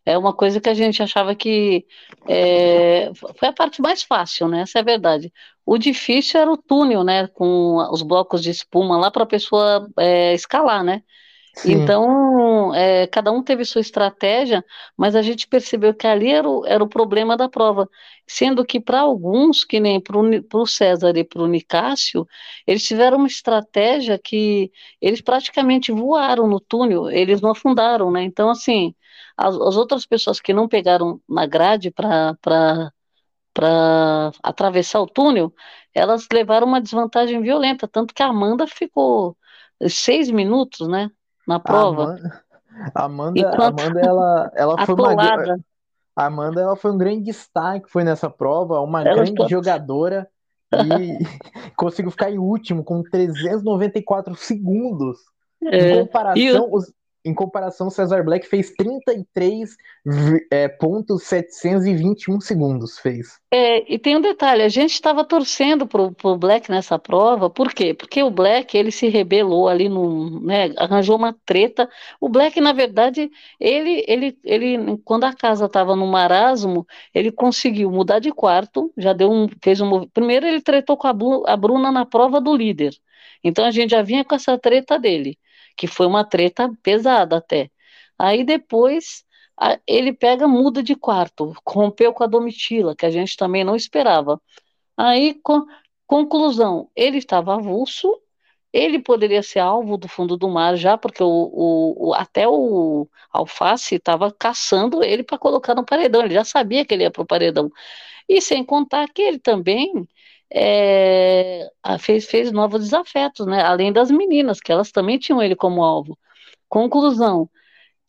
é 0.10 0.18
uma 0.18 0.34
coisa 0.34 0.60
que 0.60 0.70
a 0.70 0.74
gente 0.74 1.04
achava 1.04 1.36
que 1.36 1.86
é, 2.28 3.12
foi 3.38 3.48
a 3.50 3.54
parte 3.54 3.82
mais 3.82 4.02
fácil, 4.02 4.48
né? 4.48 4.62
Essa 4.62 4.80
é 4.80 4.82
a 4.82 4.86
verdade. 4.86 5.32
O 5.66 5.78
difícil 5.78 6.40
era 6.42 6.52
o 6.52 6.58
túnel, 6.58 7.04
né? 7.04 7.28
Com 7.28 7.78
os 7.92 8.02
blocos 8.02 8.42
de 8.42 8.50
espuma 8.50 8.98
lá 8.98 9.12
para 9.12 9.24
a 9.24 9.28
pessoa 9.28 9.88
é, 9.98 10.34
escalar, 10.34 10.84
né? 10.84 11.04
Sim. 11.62 11.72
Então, 11.74 12.74
é, 12.74 13.06
cada 13.08 13.32
um 13.32 13.44
teve 13.44 13.66
sua 13.66 13.82
estratégia, 13.82 14.64
mas 14.98 15.16
a 15.16 15.22
gente 15.22 15.48
percebeu 15.48 15.94
que 15.94 16.08
ali 16.08 16.32
era 16.32 16.48
o, 16.48 16.66
era 16.66 16.82
o 16.84 16.88
problema 16.88 17.36
da 17.36 17.50
prova. 17.50 17.90
Sendo 18.28 18.66
que 18.66 18.80
para 18.80 19.02
alguns, 19.02 19.66
que 19.66 19.80
nem 19.80 20.00
para 20.00 20.18
o 20.18 20.66
César 20.66 21.18
e 21.18 21.24
para 21.24 21.42
o 21.42 21.48
Nicásio, 21.48 22.26
eles 22.66 22.84
tiveram 22.86 23.18
uma 23.18 23.28
estratégia 23.28 24.18
que 24.18 24.72
eles 25.02 25.20
praticamente 25.22 25.92
voaram 25.92 26.48
no 26.48 26.60
túnel, 26.62 27.10
eles 27.10 27.42
não 27.42 27.52
afundaram, 27.52 28.10
né? 28.12 28.24
Então, 28.24 28.50
assim, 28.50 28.96
as, 29.36 29.56
as 29.56 29.76
outras 29.76 30.06
pessoas 30.06 30.40
que 30.40 30.54
não 30.54 30.68
pegaram 30.68 31.20
na 31.28 31.46
grade 31.46 31.92
para 31.92 32.38
para 33.54 34.32
atravessar 34.44 35.02
o 35.02 35.08
túnel, 35.08 35.54
elas 35.94 36.28
levaram 36.32 36.68
uma 36.68 36.82
desvantagem 36.82 37.42
violenta, 37.42 37.88
tanto 37.88 38.14
que 38.14 38.24
a 38.24 38.28
Amanda 38.28 38.66
ficou 38.68 39.38
seis 39.88 40.30
minutos, 40.30 40.88
né, 40.88 41.10
na 41.50 41.60
prova. 41.60 42.04
Amanda, 42.04 42.44
Amanda, 42.94 43.50
Amanda 43.66 44.00
ela, 44.00 44.52
ela 44.56 44.78
foi 44.86 44.96
uma 44.96 45.60
a 46.16 46.26
Amanda 46.26 46.62
ela 46.62 46.76
foi 46.76 46.92
um 46.92 46.98
grande 46.98 47.24
destaque, 47.24 47.90
foi 47.90 48.04
nessa 48.04 48.30
prova, 48.30 48.80
uma 48.82 49.02
ela 49.02 49.24
grande 49.24 49.50
jogadora 49.50 50.28
e 50.72 51.18
conseguiu 51.76 52.12
ficar 52.12 52.30
em 52.30 52.38
último 52.38 52.84
com 52.84 53.02
394 53.02 54.36
segundos. 54.36 55.18
É, 55.64 55.78
em 55.78 56.06
comparação, 56.06 56.70
os, 56.72 56.94
em 57.24 57.34
comparação, 57.34 57.90
Cesar 57.90 58.24
Black 58.24 58.48
fez 58.48 58.72
33 58.72 59.76
é, 60.50 60.68
pontos 60.68 61.24
721 61.24 62.40
segundos 62.40 62.98
fez. 62.98 63.40
É, 63.52 63.94
e 63.94 64.00
tem 64.00 64.16
um 64.16 64.22
detalhe, 64.22 64.64
a 64.64 64.70
gente 64.70 64.94
estava 64.94 65.26
torcendo 65.26 65.86
pro, 65.86 66.14
pro 66.14 66.38
Black 66.38 66.70
nessa 66.72 66.98
prova, 66.98 67.50
por 67.50 67.74
quê? 67.74 67.94
Porque 67.94 68.24
o 68.24 68.32
Black, 68.32 68.78
ele 68.78 68.92
se 68.92 69.10
rebelou 69.10 69.68
ali, 69.68 69.90
no, 69.90 70.40
né, 70.42 70.74
arranjou 70.78 71.18
uma 71.18 71.36
treta. 71.46 71.90
O 72.22 72.30
Black, 72.30 72.60
na 72.62 72.72
verdade, 72.72 73.30
ele, 73.60 74.04
ele, 74.08 74.38
ele 74.44 74.98
quando 75.04 75.26
a 75.26 75.34
casa 75.34 75.66
estava 75.66 75.96
no 75.96 76.08
marasmo, 76.08 76.88
ele 77.14 77.32
conseguiu 77.32 77.92
mudar 77.92 78.20
de 78.20 78.32
quarto, 78.32 78.92
já 78.98 79.14
deu 79.14 79.32
um, 79.32 79.48
fez 79.62 79.82
um... 79.82 80.08
Primeiro 80.08 80.48
ele 80.48 80.62
tretou 80.62 80.96
com 80.96 81.08
a, 81.08 81.54
a 81.54 81.58
Bruna 81.58 81.92
na 81.92 82.06
prova 82.06 82.40
do 82.40 82.56
líder, 82.56 82.94
então 83.44 83.66
a 83.66 83.72
gente 83.72 83.92
já 83.92 84.02
vinha 84.02 84.24
com 84.24 84.36
essa 84.36 84.58
treta 84.58 84.98
dele 84.98 85.38
que 85.80 85.88
foi 85.88 86.06
uma 86.08 86.26
treta 86.26 86.70
pesada 86.84 87.38
até. 87.38 87.72
Aí 88.18 88.44
depois 88.44 89.24
a, 89.58 89.80
ele 89.88 90.12
pega, 90.14 90.46
muda 90.48 90.84
de 90.84 90.94
quarto, 90.94 91.54
rompeu 91.66 92.14
com 92.14 92.24
a 92.24 92.28
Domitila, 92.28 92.96
que 92.96 93.06
a 93.06 93.10
gente 93.10 93.38
também 93.38 93.64
não 93.64 93.78
esperava. 93.78 94.42
Aí, 94.98 95.36
com, 95.42 95.66
conclusão, 96.06 96.90
ele 96.96 97.18
estava 97.18 97.56
avulso, 97.56 98.14
ele 98.74 99.00
poderia 99.00 99.42
ser 99.42 99.60
alvo 99.60 99.98
do 99.98 100.10
fundo 100.10 100.36
do 100.38 100.50
mar 100.50 100.76
já, 100.76 100.98
porque 100.98 101.24
o, 101.24 101.28
o, 101.28 102.10
o 102.10 102.14
até 102.14 102.48
o 102.48 103.08
Alface 103.32 103.96
estava 103.96 104.32
caçando 104.34 105.04
ele 105.04 105.24
para 105.24 105.38
colocar 105.38 105.76
no 105.76 105.86
paredão, 105.86 106.22
ele 106.24 106.34
já 106.34 106.44
sabia 106.44 106.86
que 106.86 106.94
ele 106.94 107.04
ia 107.04 107.12
para 107.12 107.22
o 107.24 107.26
paredão. 107.26 107.72
E 108.28 108.42
sem 108.42 108.66
contar 108.66 109.08
que 109.10 109.22
ele 109.22 109.40
também 109.40 110.08
é, 110.54 111.70
fez, 112.00 112.26
fez 112.26 112.52
novos 112.52 112.82
desafetos, 112.82 113.46
né? 113.48 113.62
Além 113.64 113.92
das 113.94 114.12
meninas, 114.12 114.60
que 114.60 114.72
elas 114.72 114.92
também 114.92 115.18
tinham 115.20 115.42
ele 115.42 115.56
como 115.56 115.84
alvo. 115.84 116.18
Conclusão, 116.68 117.50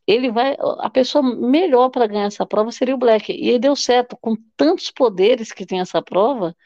ele 0.07 0.31
vai, 0.31 0.57
a 0.81 0.91
pessoa 0.91 1.23
melhor 1.23 1.91
para 1.91 2.07
ganhar 2.07 2.27
essa 2.27 2.47
prova 2.47 2.73
seria 2.73 2.95
o 2.95 2.99
Black. 2.99 3.33
E 3.33 3.51
ele 3.51 3.59
deu 3.61 3.77
certo, 3.77 4.17
com 4.21 4.37
tantos 4.57 4.91
poderes 4.91 5.53
que 5.53 5.67
tem 5.67 5.81
essa 5.81 6.03
prova. 6.03 6.57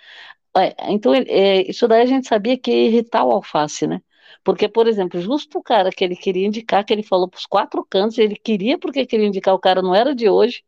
É, 0.56 0.92
então, 0.92 1.12
é, 1.14 1.62
isso 1.68 1.88
daí 1.88 2.02
a 2.02 2.06
gente 2.06 2.28
sabia 2.28 2.58
que 2.58 2.70
ia 2.70 2.86
irritar 2.88 3.24
o 3.24 3.32
Alface, 3.32 3.86
né? 3.86 4.00
Porque, 4.44 4.68
por 4.68 4.86
exemplo, 4.86 5.20
justo 5.20 5.58
o 5.58 5.62
cara 5.62 5.90
que 5.90 6.04
ele 6.04 6.16
queria 6.16 6.46
indicar, 6.46 6.84
que 6.84 6.92
ele 6.92 7.02
falou 7.02 7.28
para 7.28 7.38
os 7.38 7.46
quatro 7.46 7.84
cantos, 7.88 8.18
ele 8.18 8.36
queria 8.36 8.78
porque 8.78 9.06
queria 9.06 9.26
indicar 9.26 9.54
o 9.54 9.58
cara 9.58 9.82
não 9.82 9.94
era 9.94 10.14
de 10.14 10.28
hoje. 10.28 10.62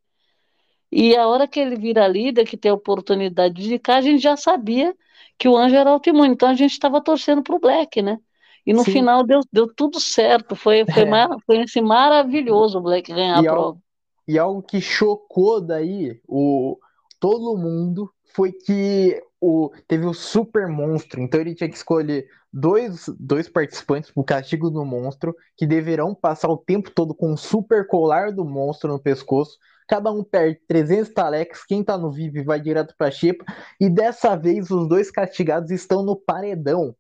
E 0.91 1.17
a 1.17 1.27
hora 1.27 1.49
que 1.49 1.61
ele 1.61 1.77
vira 1.77 2.07
líder, 2.07 2.45
que 2.47 2.57
tem 2.57 2.71
a 2.71 2.75
oportunidade 2.75 3.55
de 3.55 3.67
indicar, 3.67 3.97
a 3.97 4.01
gente 4.01 4.23
já 4.23 4.37
sabia 4.37 4.95
que 5.39 5.49
o 5.49 5.57
anjo 5.57 5.75
era 5.77 5.91
autoimune. 5.91 6.33
Então 6.33 6.49
a 6.49 6.55
gente 6.55 6.73
estava 6.73 7.03
torcendo 7.03 7.43
para 7.43 7.57
o 7.57 7.61
Black, 7.61 8.01
né? 8.03 8.19
E 8.65 8.73
no 8.73 8.85
Sim. 8.85 8.93
final 8.93 9.25
deu, 9.25 9.41
deu 9.53 9.73
tudo 9.73 10.01
certo. 10.01 10.57
Foi, 10.57 10.85
foi, 10.87 11.03
é. 11.03 11.07
mar, 11.07 11.29
foi 11.47 11.63
assim, 11.63 11.81
maravilhoso 11.81 12.79
o 12.79 12.83
Black 12.83 13.13
ganhar 13.13 13.43
e 13.43 13.47
a 13.47 13.51
prova. 13.51 13.79
e 14.27 14.39
algo 14.39 14.63
que 14.63 14.81
chocou 14.81 15.61
daí 15.61 16.21
o, 16.27 16.79
todo 17.21 17.57
mundo 17.57 18.11
foi 18.35 18.53
que 18.53 19.23
o, 19.41 19.71
teve 19.87 20.05
o 20.07 20.15
super 20.15 20.69
monstro. 20.69 21.21
Então 21.21 21.41
ele 21.41 21.55
tinha 21.55 21.69
que 21.69 21.77
escolher 21.77 22.27
dois, 22.53 23.07
dois 23.19 23.49
participantes 23.49 24.11
para 24.11 24.21
o 24.21 24.25
castigo 24.25 24.71
do 24.71 24.85
monstro, 24.85 25.35
que 25.57 25.67
deverão 25.67 26.15
passar 26.15 26.49
o 26.49 26.57
tempo 26.57 26.91
todo 26.91 27.15
com 27.15 27.33
o 27.33 27.37
super 27.37 27.87
colar 27.87 28.33
do 28.33 28.45
monstro 28.45 28.93
no 28.93 28.99
pescoço. 28.99 29.59
Cada 29.87 30.11
um 30.11 30.25
perde 30.25 30.61
300 30.67 31.13
talex. 31.13 31.65
Quem 31.65 31.85
tá 31.85 31.97
no 31.97 32.11
VIP 32.11 32.43
vai 32.43 32.61
direto 32.61 32.95
para 32.97 33.09
a 33.09 33.11
Xepa. 33.11 33.45
E 33.81 33.89
dessa 33.89 34.37
vez 34.37 34.71
os 34.71 34.89
dois 34.89 35.11
castigados 35.11 35.71
estão 35.71 36.03
no 36.03 36.17
paredão. 36.17 36.95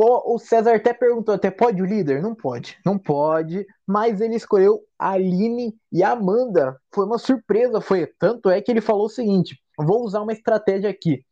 O, 0.00 0.36
o 0.36 0.38
César 0.38 0.76
até 0.76 0.92
perguntou, 0.94 1.34
até 1.34 1.50
pode 1.50 1.82
o 1.82 1.84
líder? 1.84 2.22
Não 2.22 2.32
pode, 2.32 2.78
não 2.86 2.96
pode, 2.96 3.66
mas 3.84 4.20
ele 4.20 4.36
escolheu 4.36 4.80
a 4.96 5.10
Aline 5.14 5.74
e 5.90 6.04
Amanda. 6.04 6.80
Foi 6.94 7.04
uma 7.04 7.18
surpresa, 7.18 7.80
foi. 7.80 8.06
Tanto 8.16 8.48
é 8.48 8.62
que 8.62 8.70
ele 8.70 8.80
falou 8.80 9.06
o 9.06 9.10
seguinte: 9.10 9.60
vou 9.76 10.04
usar 10.04 10.22
uma 10.22 10.32
estratégia 10.32 10.88
aqui, 10.88 11.24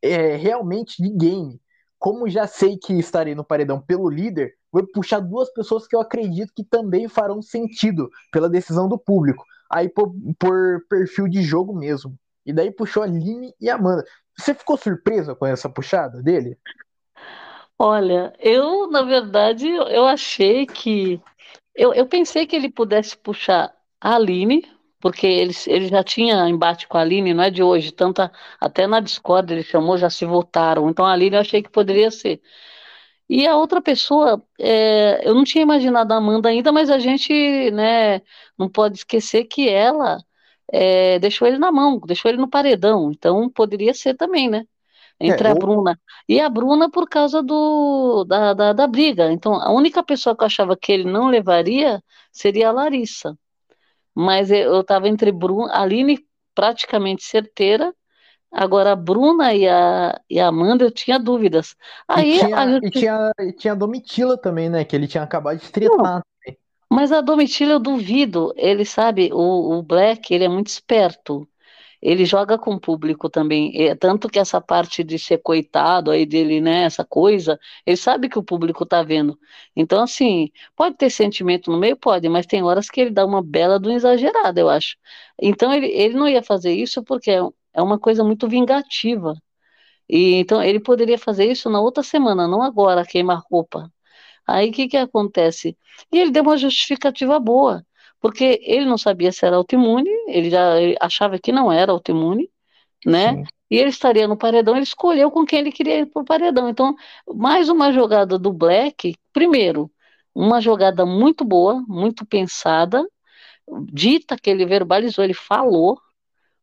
é, 0.00 0.36
realmente 0.36 1.02
de 1.02 1.10
game. 1.10 1.60
Como 1.98 2.26
já 2.26 2.46
sei 2.46 2.78
que 2.78 2.94
estarei 2.94 3.34
no 3.34 3.44
paredão 3.44 3.78
pelo 3.78 4.08
líder, 4.08 4.54
vou 4.72 4.86
puxar 4.86 5.20
duas 5.20 5.52
pessoas 5.52 5.86
que 5.86 5.94
eu 5.94 6.00
acredito 6.00 6.52
que 6.56 6.64
também 6.64 7.08
farão 7.08 7.42
sentido 7.42 8.08
pela 8.32 8.48
decisão 8.48 8.88
do 8.88 8.98
público. 8.98 9.44
Aí 9.74 9.88
por, 9.88 10.14
por 10.38 10.86
perfil 10.88 11.26
de 11.28 11.42
jogo 11.42 11.74
mesmo. 11.74 12.16
E 12.46 12.52
daí 12.52 12.70
puxou 12.70 13.02
a 13.02 13.06
Aline 13.06 13.52
e 13.60 13.68
a 13.68 13.74
Amanda. 13.74 14.04
Você 14.38 14.54
ficou 14.54 14.76
surpresa 14.76 15.34
com 15.34 15.44
essa 15.44 15.68
puxada 15.68 16.22
dele? 16.22 16.56
Olha, 17.76 18.32
eu, 18.38 18.88
na 18.88 19.02
verdade, 19.02 19.66
eu 19.68 20.06
achei 20.06 20.64
que. 20.64 21.20
Eu, 21.74 21.92
eu 21.92 22.06
pensei 22.06 22.46
que 22.46 22.54
ele 22.54 22.70
pudesse 22.70 23.16
puxar 23.16 23.74
a 24.00 24.14
Aline, 24.14 24.64
porque 25.00 25.26
ele, 25.26 25.52
ele 25.66 25.88
já 25.88 26.04
tinha 26.04 26.48
embate 26.48 26.86
com 26.86 26.96
a 26.96 27.00
Aline, 27.00 27.34
não 27.34 27.42
é 27.42 27.50
de 27.50 27.62
hoje, 27.62 27.90
tanto 27.90 28.22
a, 28.22 28.30
até 28.60 28.86
na 28.86 29.00
Discord 29.00 29.52
ele 29.52 29.64
chamou, 29.64 29.98
já 29.98 30.08
se 30.08 30.24
votaram. 30.24 30.88
Então 30.88 31.04
a 31.04 31.12
Aline 31.12 31.34
eu 31.34 31.40
achei 31.40 31.62
que 31.62 31.68
poderia 31.70 32.12
ser. 32.12 32.40
E 33.28 33.46
a 33.46 33.56
outra 33.56 33.80
pessoa, 33.80 34.42
é, 34.58 35.26
eu 35.26 35.34
não 35.34 35.44
tinha 35.44 35.62
imaginado 35.62 36.12
a 36.12 36.16
Amanda 36.16 36.48
ainda, 36.48 36.70
mas 36.72 36.90
a 36.90 36.98
gente 36.98 37.70
né, 37.72 38.20
não 38.58 38.68
pode 38.68 38.98
esquecer 38.98 39.44
que 39.44 39.68
ela 39.68 40.18
é, 40.72 41.18
deixou 41.18 41.48
ele 41.48 41.58
na 41.58 41.72
mão, 41.72 42.00
deixou 42.00 42.30
ele 42.30 42.38
no 42.38 42.48
paredão. 42.50 43.10
Então 43.12 43.48
poderia 43.50 43.94
ser 43.94 44.14
também, 44.14 44.48
né? 44.50 44.66
entre 45.20 45.48
é, 45.48 45.50
a 45.50 45.54
Bruna. 45.54 46.00
E 46.28 46.40
a 46.40 46.48
Bruna 46.48 46.90
por 46.90 47.08
causa 47.08 47.42
do, 47.42 48.24
da, 48.24 48.52
da, 48.54 48.72
da, 48.72 48.86
briga. 48.86 49.30
Então, 49.32 49.54
a 49.54 49.70
única 49.72 50.02
pessoa 50.02 50.36
que 50.36 50.42
eu 50.42 50.46
achava 50.46 50.76
que 50.76 50.92
ele 50.92 51.04
não 51.04 51.28
levaria 51.28 52.02
seria 52.32 52.68
a 52.68 52.72
Larissa. 52.72 53.36
Mas 54.14 54.50
eu 54.50 54.80
estava 54.80 55.08
entre 55.08 55.32
Bruna, 55.32 55.72
a 55.72 55.82
Aline 55.82 56.24
praticamente 56.54 57.24
certeira. 57.24 57.94
Agora, 58.54 58.92
a 58.92 58.96
Bruna 58.96 59.52
e 59.52 59.68
a, 59.68 60.20
e 60.30 60.38
a 60.38 60.46
Amanda, 60.46 60.84
eu 60.84 60.90
tinha 60.90 61.18
dúvidas. 61.18 61.74
Aí, 62.06 62.36
e, 62.36 62.38
tinha, 62.38 62.68
gente... 62.68 62.86
e, 62.86 62.90
tinha, 62.90 63.32
e 63.40 63.52
tinha 63.52 63.72
a 63.72 63.76
Domitila 63.76 64.38
também, 64.38 64.68
né? 64.68 64.84
Que 64.84 64.94
ele 64.94 65.08
tinha 65.08 65.22
acabado 65.24 65.58
de 65.58 65.70
tretar. 65.70 66.22
Mas 66.88 67.10
a 67.10 67.20
Domitila 67.20 67.72
eu 67.72 67.80
duvido. 67.80 68.54
Ele 68.56 68.84
sabe, 68.84 69.30
o, 69.32 69.78
o 69.78 69.82
Black, 69.82 70.32
ele 70.32 70.44
é 70.44 70.48
muito 70.48 70.68
esperto 70.68 71.48
ele 72.04 72.26
joga 72.26 72.58
com 72.58 72.74
o 72.74 72.80
público 72.80 73.30
também, 73.30 73.72
é, 73.82 73.94
tanto 73.94 74.28
que 74.28 74.38
essa 74.38 74.60
parte 74.60 75.02
de 75.02 75.18
ser 75.18 75.38
coitado 75.38 76.10
aí 76.10 76.26
dele, 76.26 76.60
né, 76.60 76.82
essa 76.84 77.02
coisa, 77.02 77.58
ele 77.86 77.96
sabe 77.96 78.28
que 78.28 78.38
o 78.38 78.42
público 78.42 78.84
tá 78.84 79.02
vendo. 79.02 79.38
Então, 79.74 80.02
assim, 80.02 80.50
pode 80.76 80.96
ter 80.98 81.08
sentimento 81.08 81.70
no 81.70 81.78
meio? 81.78 81.96
Pode, 81.96 82.28
mas 82.28 82.44
tem 82.44 82.62
horas 82.62 82.90
que 82.90 83.00
ele 83.00 83.10
dá 83.10 83.24
uma 83.24 83.42
bela 83.42 83.78
do 83.80 83.90
exagerado, 83.90 84.60
eu 84.60 84.68
acho. 84.68 84.96
Então, 85.40 85.72
ele, 85.72 85.86
ele 85.86 86.14
não 86.14 86.28
ia 86.28 86.42
fazer 86.42 86.72
isso 86.74 87.02
porque 87.02 87.30
é, 87.30 87.40
é 87.74 87.82
uma 87.82 87.98
coisa 87.98 88.24
muito 88.24 88.48
vingativa. 88.48 89.34
E, 90.08 90.34
então, 90.34 90.62
ele 90.62 90.80
poderia 90.80 91.18
fazer 91.18 91.50
isso 91.50 91.70
na 91.70 91.80
outra 91.80 92.02
semana, 92.02 92.46
não 92.48 92.62
agora, 92.62 93.06
queimar 93.06 93.42
roupa. 93.50 93.90
Aí, 94.46 94.70
o 94.70 94.72
que 94.72 94.88
que 94.88 94.96
acontece? 94.96 95.76
E 96.12 96.18
ele 96.18 96.30
deu 96.30 96.42
uma 96.42 96.56
justificativa 96.58 97.38
boa 97.40 97.84
porque 98.24 98.58
ele 98.62 98.86
não 98.86 98.96
sabia 98.96 99.30
se 99.30 99.44
era 99.44 99.56
autoimune, 99.56 100.08
ele 100.28 100.48
já 100.48 100.80
ele 100.80 100.96
achava 100.98 101.38
que 101.38 101.52
não 101.52 101.70
era 101.70 101.92
autoimune, 101.92 102.50
né? 103.04 103.34
Sim. 103.34 103.44
E 103.70 103.76
ele 103.76 103.90
estaria 103.90 104.26
no 104.26 104.34
paredão, 104.34 104.74
ele 104.74 104.84
escolheu 104.84 105.30
com 105.30 105.44
quem 105.44 105.58
ele 105.58 105.70
queria 105.70 105.98
ir 105.98 106.06
para 106.06 106.22
o 106.22 106.24
paredão. 106.24 106.66
Então, 106.66 106.96
mais 107.34 107.68
uma 107.68 107.92
jogada 107.92 108.38
do 108.38 108.50
Black, 108.50 109.14
primeiro, 109.30 109.90
uma 110.34 110.58
jogada 110.58 111.04
muito 111.04 111.44
boa, 111.44 111.84
muito 111.86 112.24
pensada, 112.24 113.06
dita 113.92 114.38
que 114.38 114.48
ele 114.48 114.64
verbalizou, 114.64 115.22
ele 115.22 115.34
falou 115.34 116.00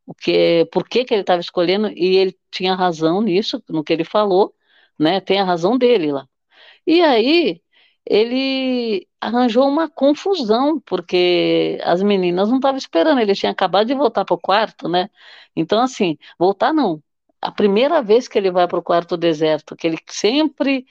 o 0.05 0.13
que, 0.13 0.65
por 0.72 0.88
que, 0.88 1.05
que 1.05 1.13
ele 1.13 1.22
estava 1.22 1.41
escolhendo, 1.41 1.89
e 1.89 2.17
ele 2.17 2.38
tinha 2.51 2.75
razão 2.75 3.22
nisso, 3.22 3.63
no 3.70 3.84
que 3.84 3.93
ele 3.93 4.03
falou, 4.03 4.53
né? 5.00 5.22
Tem 5.22 5.39
a 5.39 5.43
razão 5.46 5.77
dele 5.77 6.12
lá. 6.12 6.27
E 6.86 7.01
aí, 7.01 7.62
ele 8.05 9.08
arranjou 9.20 9.67
uma 9.67 9.89
confusão, 9.89 10.79
porque 10.81 11.79
as 11.84 12.01
meninas 12.01 12.50
não 12.50 12.58
estavam 12.58 12.77
esperando, 12.77 13.22
ele 13.22 13.36
tinha 13.36 13.51
acabado 13.51 13.88
de 13.88 13.93
voltar 13.96 14.25
para 14.25 14.34
o 14.36 14.39
quarto, 14.39 14.89
né? 14.89 15.10
Então, 15.55 15.79
assim, 15.81 16.17
voltar 16.39 16.74
não. 16.74 17.01
A 17.41 17.51
primeira 17.51 18.01
vez 18.01 18.27
que 18.27 18.38
ele 18.38 18.51
vai 18.51 18.67
para 18.67 18.79
o 18.79 18.84
quarto 18.84 19.17
deserto, 19.17 19.75
que 19.75 19.88
ele 19.88 19.98
sempre, 20.08 20.86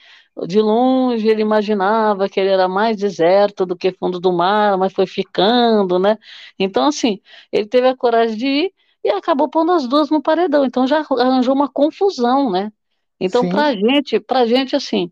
de 0.47 0.59
longe, 0.61 1.27
ele 1.27 1.41
imaginava 1.41 2.27
que 2.29 2.39
ele 2.39 2.49
era 2.49 2.67
mais 2.67 2.97
deserto 2.97 3.65
do 3.65 3.75
que 3.75 3.91
fundo 3.93 4.19
do 4.19 4.31
mar, 4.33 4.77
mas 4.77 4.93
foi 4.93 5.05
ficando, 5.07 5.99
né? 5.99 6.17
Então, 6.59 6.87
assim, 6.87 7.21
ele 7.51 7.67
teve 7.67 7.87
a 7.87 7.95
coragem 7.95 8.37
de 8.37 8.45
ir 8.47 8.73
e 9.03 9.09
acabou 9.09 9.49
pondo 9.49 9.71
as 9.71 9.87
duas 9.87 10.09
no 10.09 10.21
paredão. 10.21 10.65
Então, 10.65 10.87
já 10.87 11.05
arranjou 11.17 11.53
uma 11.55 11.69
confusão, 11.69 12.51
né? 12.51 12.71
Então, 13.19 13.47
para 13.47 13.75
gente, 13.75 14.19
para 14.19 14.45
gente, 14.45 14.75
assim, 14.75 15.11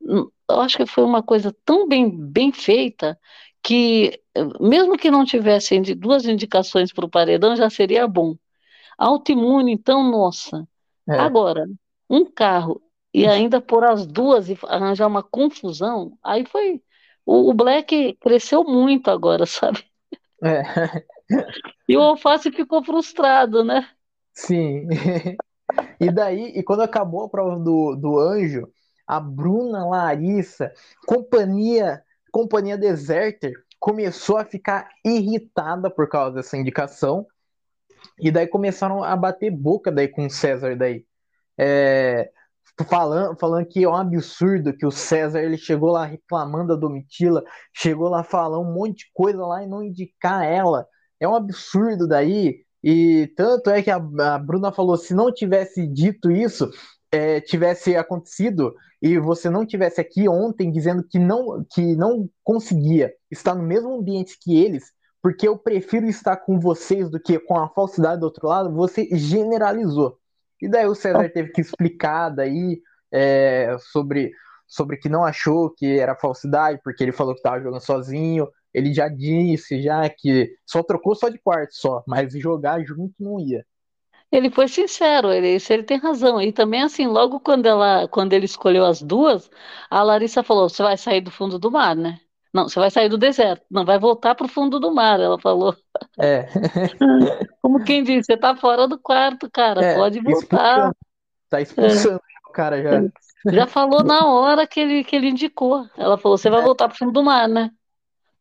eu 0.00 0.60
acho 0.60 0.76
que 0.76 0.86
foi 0.86 1.04
uma 1.04 1.22
coisa 1.22 1.54
tão 1.64 1.86
bem, 1.88 2.10
bem 2.10 2.52
feita 2.52 3.18
que, 3.62 4.20
mesmo 4.60 4.96
que 4.96 5.10
não 5.10 5.24
tivessem 5.24 5.82
duas 5.82 6.24
indicações 6.24 6.92
para 6.92 7.04
o 7.04 7.10
paredão, 7.10 7.56
já 7.56 7.68
seria 7.70 8.06
bom. 8.06 8.36
Autoimune, 8.98 9.72
então, 9.72 10.08
nossa. 10.10 10.66
É. 11.08 11.18
Agora, 11.18 11.66
um 12.08 12.24
carro 12.24 12.80
e 13.12 13.26
ainda 13.26 13.60
por 13.60 13.84
as 13.84 14.06
duas 14.06 14.48
e 14.48 14.58
arranjar 14.64 15.06
uma 15.06 15.22
confusão, 15.22 16.18
aí 16.22 16.44
foi. 16.44 16.82
O, 17.24 17.50
o 17.50 17.54
Black 17.54 18.14
cresceu 18.20 18.62
muito 18.62 19.10
agora, 19.10 19.46
sabe? 19.46 19.84
É. 20.42 21.06
E 21.88 21.96
o 21.96 22.02
Alface 22.02 22.50
ficou 22.50 22.82
frustrado, 22.84 23.64
né? 23.64 23.88
Sim. 24.32 24.88
E 26.00 26.12
daí, 26.12 26.52
e 26.54 26.62
quando 26.62 26.82
acabou 26.82 27.24
a 27.24 27.28
prova 27.28 27.58
do, 27.58 27.96
do 27.96 28.18
anjo, 28.20 28.68
a 29.06 29.18
Bruna 29.18 29.84
Larissa, 29.84 30.72
companhia, 31.06 32.02
companhia 32.30 32.78
Deserter, 32.78 33.52
começou 33.78 34.36
a 34.36 34.44
ficar 34.44 34.88
irritada 35.04 35.90
por 35.90 36.08
causa 36.08 36.36
dessa 36.36 36.56
indicação. 36.56 37.26
E 38.18 38.30
daí 38.30 38.46
começaram 38.46 39.02
a 39.02 39.16
bater 39.16 39.50
boca 39.50 39.90
daí 39.90 40.08
com 40.08 40.26
o 40.26 40.30
César 40.30 40.76
daí. 40.76 41.04
É, 41.58 42.30
falando, 42.88 43.38
falando 43.38 43.66
que 43.66 43.84
é 43.84 43.88
um 43.88 43.94
absurdo 43.94 44.76
que 44.76 44.86
o 44.86 44.90
César 44.90 45.40
ele 45.40 45.56
chegou 45.56 45.90
lá 45.90 46.04
reclamando 46.04 46.74
da 46.74 46.80
Domitila, 46.80 47.42
chegou 47.72 48.08
lá 48.08 48.22
falando 48.22 48.68
um 48.68 48.72
monte 48.72 48.98
de 48.98 49.10
coisa 49.12 49.44
lá 49.44 49.62
e 49.62 49.66
não 49.66 49.82
indicar 49.82 50.44
ela. 50.44 50.86
É 51.20 51.28
um 51.28 51.34
absurdo 51.34 52.06
daí. 52.06 52.64
E 52.82 53.32
tanto 53.36 53.70
é 53.70 53.82
que 53.82 53.90
a, 53.90 53.96
a 53.96 54.38
Bruna 54.38 54.72
falou: 54.72 54.96
se 54.96 55.14
não 55.14 55.32
tivesse 55.32 55.86
dito 55.86 56.30
isso, 56.30 56.70
é, 57.10 57.40
tivesse 57.40 57.96
acontecido 57.96 58.74
e 59.00 59.18
você 59.18 59.50
não 59.50 59.66
tivesse 59.66 60.00
aqui 60.00 60.28
ontem 60.28 60.70
dizendo 60.70 61.02
que 61.02 61.18
não 61.18 61.64
que 61.70 61.94
não 61.96 62.28
conseguia 62.42 63.12
estar 63.30 63.54
no 63.54 63.62
mesmo 63.62 63.94
ambiente 63.94 64.38
que 64.40 64.56
eles, 64.56 64.92
porque 65.22 65.46
eu 65.48 65.56
prefiro 65.58 66.06
estar 66.06 66.36
com 66.36 66.58
vocês 66.58 67.10
do 67.10 67.20
que 67.20 67.38
com 67.38 67.58
a 67.58 67.68
falsidade 67.68 68.20
do 68.20 68.24
outro 68.24 68.46
lado, 68.48 68.72
você 68.72 69.08
generalizou. 69.12 70.18
E 70.60 70.68
daí 70.68 70.86
o 70.86 70.94
César 70.94 71.28
teve 71.28 71.50
que 71.50 71.60
explicar 71.60 72.30
daí 72.30 72.80
é, 73.12 73.76
sobre 73.92 74.32
sobre 74.66 74.96
que 74.96 75.08
não 75.08 75.24
achou 75.24 75.70
que 75.70 75.98
era 75.98 76.16
falsidade, 76.16 76.80
porque 76.82 77.02
ele 77.02 77.12
falou 77.12 77.34
que 77.34 77.38
estava 77.38 77.60
jogando 77.60 77.80
sozinho. 77.80 78.48
Ele 78.76 78.94
já 78.94 79.08
disse 79.08 79.82
já 79.82 80.08
que 80.10 80.56
só 80.66 80.82
trocou 80.84 81.16
só 81.16 81.30
de 81.30 81.38
quarto 81.40 81.74
só, 81.74 82.04
mas 82.06 82.32
jogar 82.34 82.84
junto 82.84 83.14
não 83.20 83.40
ia. 83.40 83.66
Ele 84.30 84.50
foi 84.50 84.68
sincero, 84.68 85.32
ele, 85.32 85.54
isso 85.56 85.72
ele 85.72 85.82
tem 85.84 85.98
razão. 85.98 86.40
E 86.40 86.52
também, 86.52 86.82
assim, 86.82 87.06
logo 87.06 87.40
quando 87.40 87.66
ela, 87.66 88.08
quando 88.08 88.32
ele 88.32 88.44
escolheu 88.44 88.84
as 88.84 89.00
duas, 89.02 89.50
a 89.90 90.02
Larissa 90.02 90.42
falou: 90.42 90.68
você 90.68 90.82
vai 90.82 90.96
sair 90.96 91.20
do 91.20 91.30
fundo 91.30 91.58
do 91.58 91.70
mar, 91.70 91.94
né? 91.96 92.20
Não, 92.52 92.68
você 92.68 92.78
vai 92.80 92.90
sair 92.90 93.08
do 93.08 93.18
deserto, 93.18 93.64
não 93.70 93.84
vai 93.84 93.98
voltar 93.98 94.34
para 94.34 94.46
o 94.46 94.48
fundo 94.48 94.80
do 94.80 94.92
mar, 94.94 95.20
ela 95.20 95.38
falou. 95.38 95.76
É. 96.18 96.46
Como 97.60 97.82
quem 97.84 98.02
disse, 98.02 98.24
você 98.26 98.36
tá 98.36 98.56
fora 98.56 98.86
do 98.88 98.98
quarto, 98.98 99.50
cara, 99.50 99.82
É, 99.82 99.94
pode 99.94 100.20
voltar. 100.20 100.32
expulsando. 100.38 100.96
Tá 101.48 101.60
É, 101.60 101.62
expulsando 101.62 102.20
o 102.48 102.52
cara 102.52 102.82
já. 102.82 103.00
Já 103.52 103.66
falou 103.66 104.02
na 104.02 104.26
hora 104.26 104.66
que 104.66 104.80
ele, 104.80 105.04
que 105.04 105.14
ele 105.16 105.28
indicou. 105.28 105.88
Ela 105.96 106.18
falou: 106.18 106.36
você 106.38 106.50
vai 106.50 106.62
voltar 106.62 106.88
para 106.88 106.94
o 106.94 106.98
fundo 106.98 107.12
do 107.12 107.22
mar, 107.22 107.48
né? 107.48 107.70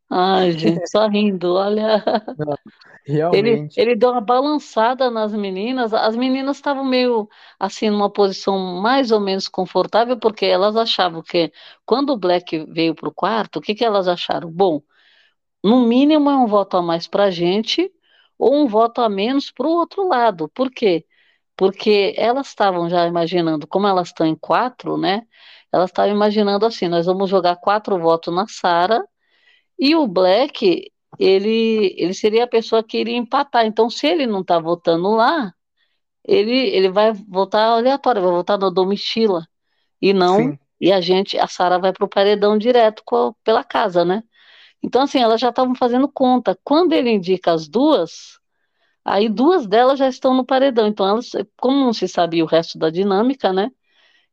Ai, 0.10 0.52
gente, 0.58 0.90
só 0.90 1.08
rindo, 1.08 1.54
olha. 1.54 2.04
Não, 2.38 2.56
Ele, 3.32 3.66
realmente. 3.66 3.76
ele 3.76 3.96
deu 3.96 4.12
uma 4.12 4.22
balançada 4.22 5.10
nas 5.12 5.34
meninas. 5.34 5.94
As 5.94 6.16
meninas 6.16 6.58
estavam 6.58 6.84
meio 6.86 7.28
assim, 7.60 7.90
numa 7.90 8.10
posição 8.12 8.58
mais 8.82 9.12
ou 9.12 9.20
menos 9.20 9.48
confortável, 9.48 10.18
porque 10.20 10.46
elas 10.46 10.76
achavam 10.76 11.22
que 11.22 11.52
quando 11.86 12.12
o 12.12 12.18
Black 12.18 12.66
veio 12.72 12.96
para 12.96 13.10
o 13.10 13.14
quarto, 13.14 13.58
o 13.58 13.62
que 13.62 13.76
que 13.76 13.84
elas 13.86 14.08
acharam? 14.08 14.50
Bom, 14.52 14.82
no 15.64 15.88
mínimo 15.88 16.30
é 16.30 16.36
um 16.38 16.48
voto 16.48 16.78
a 16.78 16.82
mais 16.82 17.08
para 17.08 17.26
a 17.26 17.32
gente, 17.32 17.92
ou 18.38 18.56
um 18.56 18.68
voto 18.68 19.02
a 19.02 19.10
menos 19.10 19.52
para 19.52 19.68
o 19.68 19.72
outro 19.72 20.08
lado. 20.08 20.50
Por 20.50 20.72
quê? 20.72 21.06
Porque 21.58 22.14
elas 22.18 22.48
estavam 22.50 22.90
já 22.90 23.08
imaginando, 23.08 23.68
como 23.68 23.88
elas 23.88 24.10
estão 24.10 24.26
em 24.28 24.36
quatro, 24.36 24.98
né? 24.98 25.24
Elas 25.72 25.90
estavam 25.92 26.12
imaginando 26.14 26.66
assim: 26.66 26.88
nós 26.90 27.06
vamos 27.08 27.30
jogar 27.30 27.58
quatro 27.58 28.00
votos 28.00 28.34
na 28.36 28.48
Sara 28.48 29.04
e 29.80 29.96
o 29.96 30.08
Black, 30.08 30.92
ele, 31.20 31.96
ele 31.98 32.14
seria 32.14 32.44
a 32.46 32.48
pessoa 32.48 32.84
que 32.84 32.98
iria 33.00 33.18
empatar. 33.18 33.66
Então, 33.66 33.90
se 33.90 34.08
ele 34.08 34.26
não 34.28 34.42
está 34.42 34.60
votando 34.60 35.10
lá, 35.12 35.54
ele, 36.24 36.54
ele 36.70 36.90
vai 36.90 37.14
votar 37.14 37.72
aleatório, 37.78 38.22
vai 38.22 38.32
votar 38.32 38.58
no 38.60 38.72
Domitila. 38.72 39.48
E 40.02 40.14
não, 40.14 40.42
Sim. 40.44 40.60
e 40.82 40.92
a 40.92 41.02
gente, 41.02 41.38
a 41.40 41.48
Sara 41.48 41.80
vai 41.80 41.94
para 41.94 42.06
o 42.06 42.10
paredão 42.10 42.58
direto 42.58 43.04
com 43.06 43.16
a- 43.30 43.34
pela 43.44 43.64
casa, 43.64 44.06
né? 44.06 44.24
Então, 44.84 45.04
assim, 45.04 45.20
elas 45.20 45.42
já 45.42 45.50
estavam 45.50 45.76
fazendo 45.76 46.10
conta. 46.10 46.60
Quando 46.64 46.94
ele 46.94 47.12
indica 47.12 47.54
as 47.54 47.68
duas, 47.68 48.40
aí 49.06 49.30
duas 49.30 49.68
delas 49.68 50.00
já 50.00 50.08
estão 50.10 50.34
no 50.36 50.46
paredão. 50.46 50.88
Então, 50.88 51.08
elas, 51.08 51.32
como 51.58 51.78
não 51.86 51.94
se 51.94 52.08
sabia 52.08 52.44
o 52.44 52.48
resto 52.48 52.78
da 52.80 52.90
dinâmica, 52.90 53.54
né? 53.54 53.72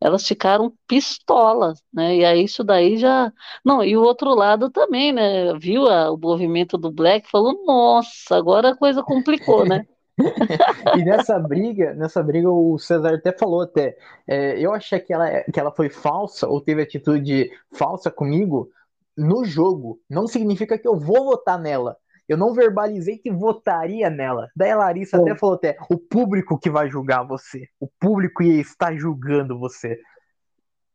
Elas 0.03 0.27
ficaram 0.27 0.73
pistolas, 0.87 1.81
né? 1.93 2.17
E 2.17 2.25
aí 2.25 2.45
isso 2.45 2.65
daí 2.65 2.97
já. 2.99 3.33
Não, 3.65 3.85
e 3.85 3.97
o 3.97 4.03
outro 4.03 4.35
lado 4.35 4.71
também, 4.71 5.13
né? 5.13 5.55
Viu 5.59 5.89
a- 5.89 6.11
o 6.13 6.19
movimento 6.19 6.77
do 6.79 6.91
Black, 6.91 7.31
falou, 7.31 7.65
nossa, 7.65 8.37
agora 8.37 8.71
a 8.71 8.77
coisa 8.77 9.03
complicou, 9.03 9.65
né? 9.67 9.85
E 10.95 11.03
nessa 11.05 11.39
briga, 11.39 11.95
nessa 11.95 12.23
briga 12.23 12.51
o 12.51 12.79
César 12.79 13.15
até 13.15 13.33
falou 13.33 13.63
até, 13.63 13.97
é, 14.27 14.59
eu 14.59 14.73
achei 14.73 15.01
que 15.01 15.13
ela, 15.13 15.43
que 15.45 15.59
ela 15.59 15.73
foi 15.73 15.89
falsa 15.89 16.49
ou 16.49 16.61
teve 16.61 16.83
atitude 16.83 17.51
falsa 17.73 18.11
comigo 18.11 18.71
no 19.17 19.45
jogo. 19.45 20.01
Não 20.09 20.27
significa 20.27 20.79
que 20.79 20.87
eu 20.89 20.99
vou 20.99 21.25
votar 21.25 21.59
nela. 21.59 21.97
Eu 22.29 22.37
não 22.37 22.55
verbalizei 22.55 23.19
que 23.19 23.31
votaria 23.31 24.09
nela. 24.09 24.49
Daí 24.57 24.71
a 24.71 24.77
Larissa 24.77 25.21
até 25.21 25.35
falou 25.35 25.57
até, 25.57 25.77
o 25.91 25.99
público 25.99 26.59
que 26.59 26.71
vai 26.71 26.89
julgar 26.89 27.27
você. 27.27 27.67
O 27.81 27.89
público 28.01 28.43
está 28.43 28.95
julgando 28.95 29.59
você. 29.59 29.99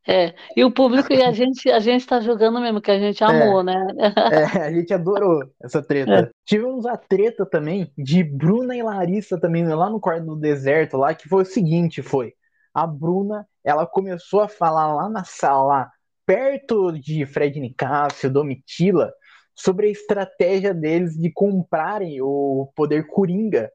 É, 0.10 0.34
e 0.56 0.64
o 0.64 0.72
público 0.72 1.12
e 1.12 1.22
a 1.22 1.34
gente, 1.34 1.70
a 1.70 1.80
gente 1.80 2.08
tá 2.08 2.22
jogando 2.22 2.62
mesmo, 2.62 2.80
que 2.80 2.90
a 2.90 2.98
gente 2.98 3.22
amou, 3.26 3.60
É, 3.60 3.64
né? 3.64 3.88
é, 4.56 4.62
a 4.62 4.72
gente 4.72 4.94
adorou 4.94 5.44
essa 5.62 5.80
É. 5.80 5.82
treta. 5.82 6.32
Tivemos 6.46 6.86
a 6.86 6.96
treta 6.96 7.46
também 7.46 7.92
de 7.98 8.24
Bruna 8.24 8.74
e 8.74 8.82
Larissa 8.82 9.38
também 9.38 9.68
lá 9.68 9.90
no 9.90 10.00
quarto 10.00 10.26
do 10.26 10.36
deserto 10.38 10.96
lá, 10.96 11.14
que 11.14 11.28
foi 11.28 11.42
o 11.42 11.46
seguinte, 11.46 12.02
foi 12.02 12.34
a 12.74 12.88
Bruna, 12.88 13.46
ela 13.66 13.86
começou 13.86 14.40
a 14.40 14.48
falar 14.48 14.94
lá 14.94 15.10
na 15.10 15.26
sala, 15.26 15.90
perto 16.26 16.92
de 16.92 17.26
Fred 17.26 17.60
Nicásio, 17.60 18.32
Domitila, 18.32 19.12
sobre 19.58 19.88
a 19.88 19.92
estratégia 19.92 20.74
deles 20.74 21.18
de 21.18 21.32
comprarem 21.32 22.22
o 22.22 22.72
poder 22.76 23.08
Coringa. 23.08 23.72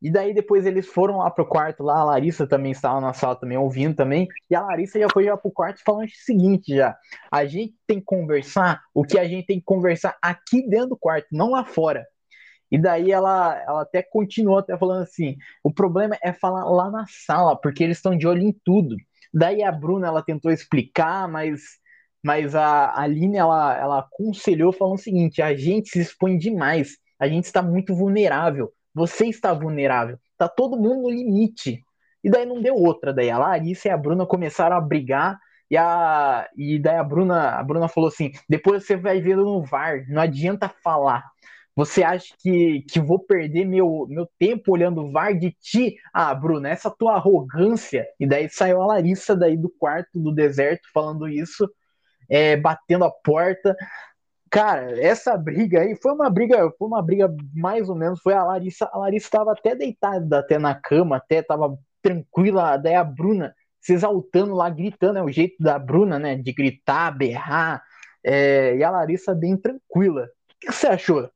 E 0.00 0.10
daí 0.10 0.34
depois 0.34 0.66
eles 0.66 0.86
foram 0.86 1.18
lá 1.18 1.30
pro 1.30 1.46
quarto 1.46 1.82
lá, 1.82 2.00
a 2.00 2.04
Larissa 2.04 2.46
também 2.46 2.72
estava 2.72 3.00
na 3.00 3.12
sala 3.12 3.34
também 3.34 3.56
ouvindo 3.56 3.94
também, 3.94 4.28
e 4.50 4.54
a 4.54 4.60
Larissa 4.60 4.98
já 5.00 5.08
foi 5.10 5.24
já 5.24 5.36
pro 5.36 5.50
quarto 5.50 5.80
falando 5.84 6.06
o 6.06 6.10
seguinte 6.10 6.76
já, 6.76 6.94
a 7.32 7.46
gente 7.46 7.74
tem 7.86 7.98
que 7.98 8.04
conversar 8.04 8.82
o 8.94 9.02
que 9.02 9.18
a 9.18 9.26
gente 9.26 9.46
tem 9.46 9.58
que 9.58 9.64
conversar 9.64 10.16
aqui 10.20 10.68
dentro 10.68 10.90
do 10.90 10.96
quarto, 10.98 11.28
não 11.32 11.50
lá 11.50 11.64
fora. 11.64 12.06
E 12.70 12.78
daí 12.78 13.10
ela, 13.10 13.58
ela 13.66 13.82
até 13.82 14.02
continuou 14.02 14.58
até 14.58 14.76
falando 14.76 15.02
assim, 15.02 15.36
o 15.62 15.72
problema 15.72 16.18
é 16.22 16.32
falar 16.32 16.64
lá 16.64 16.90
na 16.90 17.06
sala, 17.08 17.56
porque 17.56 17.82
eles 17.82 17.96
estão 17.96 18.16
de 18.16 18.26
olho 18.26 18.42
em 18.42 18.54
tudo. 18.64 18.96
Daí 19.32 19.62
a 19.62 19.72
Bruna 19.72 20.08
ela 20.08 20.22
tentou 20.22 20.50
explicar, 20.50 21.28
mas 21.28 21.62
mas 22.26 22.56
a 22.56 22.92
Aline 23.00 23.36
ela, 23.36 23.78
ela 23.78 23.98
aconselhou 24.00 24.72
falando 24.72 24.96
o 24.96 25.00
seguinte, 25.00 25.40
a 25.40 25.54
gente 25.54 25.90
se 25.90 26.00
expõe 26.00 26.36
demais, 26.36 26.96
a 27.20 27.28
gente 27.28 27.44
está 27.44 27.62
muito 27.62 27.94
vulnerável. 27.94 28.72
Você 28.92 29.26
está 29.26 29.54
vulnerável, 29.54 30.18
tá 30.36 30.48
todo 30.48 30.76
mundo 30.76 31.02
no 31.02 31.10
limite. 31.10 31.84
E 32.24 32.28
daí 32.28 32.44
não 32.44 32.60
deu 32.60 32.74
outra, 32.74 33.14
daí 33.14 33.30
a 33.30 33.38
Larissa 33.38 33.86
e 33.86 33.90
a 33.92 33.96
Bruna 33.96 34.26
começaram 34.26 34.76
a 34.76 34.80
brigar 34.80 35.38
e, 35.70 35.76
a, 35.76 36.48
e 36.56 36.80
daí 36.80 36.96
a 36.96 37.04
Bruna, 37.04 37.50
a 37.50 37.62
Bruna 37.62 37.86
falou 37.86 38.08
assim: 38.08 38.32
depois 38.48 38.84
você 38.84 38.96
vai 38.96 39.20
ver 39.20 39.36
no 39.36 39.62
VAR, 39.62 40.04
não 40.08 40.20
adianta 40.20 40.68
falar. 40.82 41.22
Você 41.76 42.02
acha 42.02 42.34
que, 42.40 42.82
que 42.90 42.98
vou 42.98 43.20
perder 43.20 43.64
meu, 43.66 44.04
meu 44.08 44.28
tempo 44.36 44.72
olhando 44.72 45.02
o 45.02 45.12
VAR 45.12 45.38
de 45.38 45.52
ti? 45.60 45.94
Ah, 46.12 46.34
Bruna, 46.34 46.70
essa 46.70 46.90
tua 46.90 47.14
arrogância. 47.14 48.04
E 48.18 48.26
daí 48.26 48.48
saiu 48.48 48.82
a 48.82 48.86
Larissa 48.86 49.36
daí 49.36 49.56
do 49.56 49.70
quarto 49.78 50.18
do 50.18 50.34
deserto 50.34 50.88
falando 50.92 51.28
isso, 51.28 51.70
é, 52.28 52.56
batendo 52.56 53.04
a 53.04 53.10
porta. 53.10 53.76
Cara, 54.50 54.98
essa 55.00 55.36
briga 55.36 55.80
aí 55.80 55.96
foi 55.96 56.12
uma 56.12 56.30
briga, 56.30 56.70
foi 56.78 56.88
uma 56.88 57.02
briga 57.02 57.34
mais 57.54 57.88
ou 57.88 57.96
menos, 57.96 58.20
foi 58.20 58.32
a 58.32 58.44
Larissa, 58.44 58.88
a 58.92 58.98
Larissa 58.98 59.26
estava 59.26 59.52
até 59.52 59.74
deitada 59.74 60.38
até 60.38 60.58
na 60.58 60.74
cama, 60.74 61.16
até 61.16 61.42
tava 61.42 61.76
tranquila, 62.00 62.76
daí 62.76 62.94
a 62.94 63.04
Bruna 63.04 63.54
se 63.80 63.92
exaltando 63.92 64.54
lá, 64.54 64.68
gritando, 64.68 65.18
é 65.18 65.22
o 65.22 65.30
jeito 65.30 65.56
da 65.60 65.78
Bruna, 65.78 66.18
né, 66.18 66.34
de 66.36 66.52
gritar, 66.52 67.10
berrar, 67.16 67.82
é, 68.24 68.76
e 68.76 68.82
a 68.82 68.90
Larissa 68.90 69.34
bem 69.34 69.56
tranquila. 69.56 70.22
O 70.24 70.58
que 70.60 70.72
você 70.72 70.88
achou? 70.88 71.28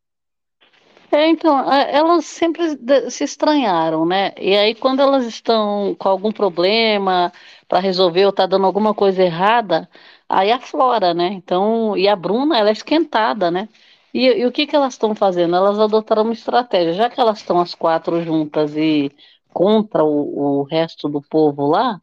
É, 1.13 1.27
então, 1.27 1.57
a- 1.69 1.83
elas 1.83 2.25
sempre 2.25 2.79
se 3.11 3.25
estranharam, 3.25 4.07
né? 4.07 4.33
E 4.39 4.57
aí, 4.57 4.75
quando 4.77 5.01
elas 5.01 5.25
estão 5.27 5.95
com 5.99 6.09
algum 6.09 6.31
problema 6.31 7.33
para 7.69 7.81
resolver 7.81 8.27
ou 8.27 8.33
tá 8.33 8.47
dando 8.47 8.65
alguma 8.65 8.95
coisa 8.95 9.23
errada, 9.23 9.89
aí 10.31 10.53
aflora, 10.53 11.15
né? 11.15 11.29
Então, 11.29 11.97
e 11.97 12.09
a 12.09 12.17
Bruna, 12.17 12.59
ela 12.59 12.71
é 12.71 12.73
esquentada, 12.73 13.51
né? 13.51 13.69
E, 14.15 14.27
e 14.27 14.47
o 14.47 14.53
que 14.53 14.67
que 14.67 14.77
elas 14.77 14.95
estão 14.95 15.15
fazendo? 15.15 15.57
Elas 15.57 15.79
adotaram 15.79 16.23
uma 16.25 16.33
estratégia, 16.33 16.95
já 16.95 17.11
que 17.11 17.21
elas 17.21 17.39
estão 17.39 17.61
as 17.61 17.75
quatro 17.75 18.23
juntas 18.23 18.77
e 18.77 19.11
contra 19.53 20.05
o, 20.05 20.61
o 20.61 20.63
resto 20.65 21.09
do 21.09 21.23
povo 21.23 21.67
lá, 21.69 22.01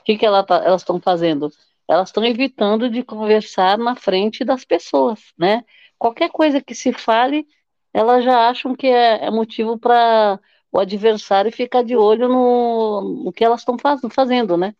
o 0.00 0.04
que 0.04 0.16
que 0.18 0.26
ela 0.26 0.42
tá- 0.44 0.62
elas 0.64 0.82
estão 0.82 1.00
fazendo? 1.00 1.50
Elas 1.88 2.08
estão 2.08 2.24
evitando 2.24 2.90
de 2.90 3.02
conversar 3.02 3.78
na 3.78 3.96
frente 3.96 4.44
das 4.44 4.64
pessoas, 4.64 5.20
né? 5.38 5.64
Qualquer 5.98 6.30
coisa 6.30 6.60
que 6.62 6.74
se 6.74 6.92
fale, 6.92 7.46
elas 7.92 8.24
já 8.24 8.48
acham 8.48 8.74
que 8.74 8.86
é, 8.86 9.26
é 9.26 9.30
motivo 9.30 9.78
para 9.78 10.38
o 10.72 10.78
adversário 10.78 11.52
ficar 11.52 11.84
de 11.84 11.96
olho 11.96 12.28
no, 12.28 13.24
no 13.26 13.32
que 13.32 13.44
elas 13.44 13.60
estão 13.60 13.78
faz, 13.78 14.00
fazendo, 14.12 14.56
né? 14.56 14.74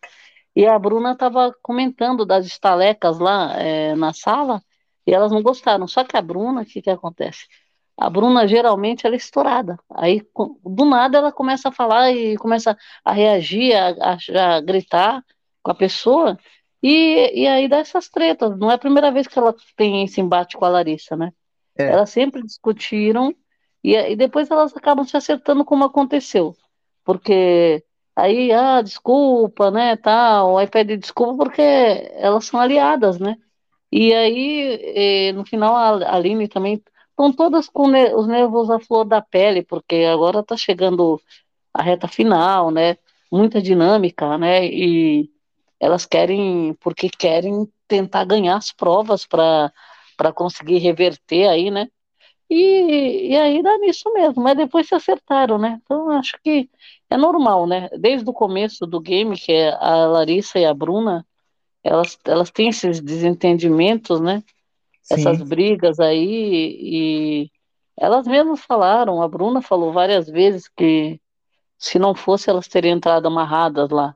E 0.55 0.65
a 0.65 0.77
Bruna 0.79 1.11
estava 1.13 1.53
comentando 1.61 2.25
das 2.25 2.45
estalecas 2.45 3.19
lá 3.19 3.53
é, 3.59 3.95
na 3.95 4.13
sala 4.13 4.61
e 5.05 5.13
elas 5.13 5.31
não 5.31 5.41
gostaram. 5.43 5.87
Só 5.87 6.03
que 6.03 6.15
a 6.17 6.21
Bruna, 6.21 6.61
o 6.61 6.65
que 6.65 6.81
que 6.81 6.89
acontece? 6.89 7.45
A 7.97 8.09
Bruna 8.09 8.47
geralmente 8.47 9.05
ela 9.05 9.15
é 9.15 9.17
estourada. 9.17 9.77
Aí 9.91 10.21
do 10.65 10.85
nada 10.85 11.17
ela 11.17 11.31
começa 11.31 11.69
a 11.69 11.71
falar 11.71 12.11
e 12.11 12.37
começa 12.37 12.77
a 13.03 13.11
reagir, 13.13 13.73
a, 13.75 14.13
a- 14.13 14.57
a 14.57 14.61
gritar 14.61 15.23
com 15.63 15.71
a 15.71 15.75
pessoa 15.75 16.37
e, 16.83 17.41
e 17.43 17.47
aí 17.47 17.67
dá 17.67 17.77
essas 17.77 18.09
tretas. 18.09 18.57
Não 18.57 18.69
é 18.71 18.75
a 18.75 18.77
primeira 18.77 19.11
vez 19.11 19.27
que 19.27 19.37
ela 19.39 19.55
tem 19.77 20.03
esse 20.03 20.21
embate 20.21 20.57
com 20.57 20.65
a 20.65 20.69
Larissa, 20.69 21.15
né? 21.15 21.31
É, 21.77 21.85
Elas 21.85 22.09
sempre 22.11 22.43
discutiram 22.43 23.35
e, 23.83 23.95
e 23.95 24.15
depois 24.17 24.51
elas 24.51 24.75
acabam 24.77 25.05
se 25.05 25.17
acertando 25.17 25.65
como 25.65 25.85
aconteceu. 25.85 26.55
Porque 27.05 27.84
aí, 28.15 28.51
ah, 28.51 28.81
desculpa, 28.81 29.71
né, 29.71 29.95
tal, 29.97 30.57
aí 30.57 30.67
pede 30.67 30.97
desculpa 30.97 31.45
porque 31.45 31.61
elas 31.61 32.45
são 32.45 32.59
aliadas, 32.59 33.19
né? 33.19 33.37
E 33.91 34.13
aí, 34.13 35.29
eh, 35.29 35.33
no 35.33 35.45
final, 35.45 35.75
a 35.75 36.15
Aline 36.15 36.47
também 36.47 36.83
estão 37.11 37.31
todas 37.33 37.69
com 37.69 37.87
os 38.17 38.27
nervos 38.27 38.69
à 38.69 38.79
flor 38.79 39.05
da 39.05 39.21
pele, 39.21 39.63
porque 39.63 39.95
agora 40.11 40.41
está 40.41 40.57
chegando 40.57 41.21
a 41.73 41.81
reta 41.83 42.07
final, 42.07 42.71
né? 42.71 42.97
Muita 43.31 43.61
dinâmica, 43.61 44.37
né? 44.37 44.65
E 44.65 45.29
elas 45.79 46.05
querem, 46.05 46.73
porque 46.81 47.09
querem 47.09 47.67
tentar 47.87 48.25
ganhar 48.25 48.57
as 48.57 48.71
provas 48.71 49.25
para 49.27 49.71
conseguir 50.35 50.79
reverter 50.79 51.47
aí, 51.49 51.71
né? 51.71 51.87
E, 52.49 53.31
e 53.31 53.37
aí 53.37 53.61
dá 53.63 53.77
nisso 53.79 54.11
mesmo, 54.13 54.43
mas 54.43 54.55
depois 54.57 54.87
se 54.87 54.95
acertaram, 54.95 55.57
né? 55.57 55.79
Então 55.83 56.09
acho 56.11 56.37
que 56.43 56.69
é 57.09 57.17
normal, 57.17 57.67
né? 57.67 57.89
Desde 57.97 58.29
o 58.29 58.33
começo 58.33 58.85
do 58.85 58.99
game, 58.99 59.37
que 59.37 59.51
é 59.51 59.73
a 59.79 60.07
Larissa 60.07 60.59
e 60.59 60.65
a 60.65 60.73
Bruna, 60.73 61.25
elas, 61.83 62.17
elas 62.25 62.49
têm 62.49 62.69
esses 62.69 62.99
desentendimentos, 62.99 64.19
né? 64.19 64.43
Sim. 65.03 65.15
Essas 65.15 65.41
brigas 65.41 65.99
aí, 65.99 66.77
e 66.81 67.51
elas 67.97 68.27
mesmas 68.27 68.61
falaram, 68.61 69.21
a 69.21 69.27
Bruna 69.27 69.61
falou 69.61 69.93
várias 69.93 70.27
vezes 70.27 70.67
que 70.67 71.19
se 71.77 71.99
não 71.99 72.15
fosse 72.15 72.49
elas 72.49 72.67
teriam 72.67 72.97
entrado 72.97 73.27
amarradas 73.27 73.89
lá 73.91 74.15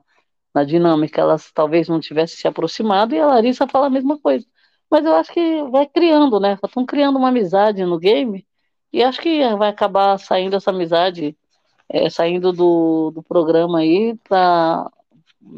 na 0.53 0.63
dinâmica, 0.63 1.21
elas 1.21 1.51
talvez 1.51 1.87
não 1.87 1.99
tivessem 1.99 2.37
se 2.37 2.47
aproximado, 2.47 3.13
e 3.13 3.19
a 3.19 3.27
Larissa 3.27 3.67
fala 3.67 3.85
a 3.85 3.89
mesma 3.89 4.17
coisa. 4.17 4.45
Mas 4.89 5.05
eu 5.05 5.15
acho 5.15 5.31
que 5.31 5.63
vai 5.65 5.85
criando, 5.85 6.39
né? 6.39 6.57
Estão 6.63 6.83
criando 6.83 7.17
uma 7.17 7.29
amizade 7.29 7.85
no 7.85 7.99
game, 7.99 8.45
e 8.91 9.03
acho 9.03 9.21
que 9.21 9.47
vai 9.55 9.69
acabar 9.69 10.17
saindo 10.17 10.55
essa 10.55 10.71
amizade, 10.71 11.37
é, 11.89 12.09
saindo 12.09 12.51
do, 12.53 13.11
do 13.11 13.23
programa 13.23 13.79
aí, 13.79 14.17
pra, 14.23 14.89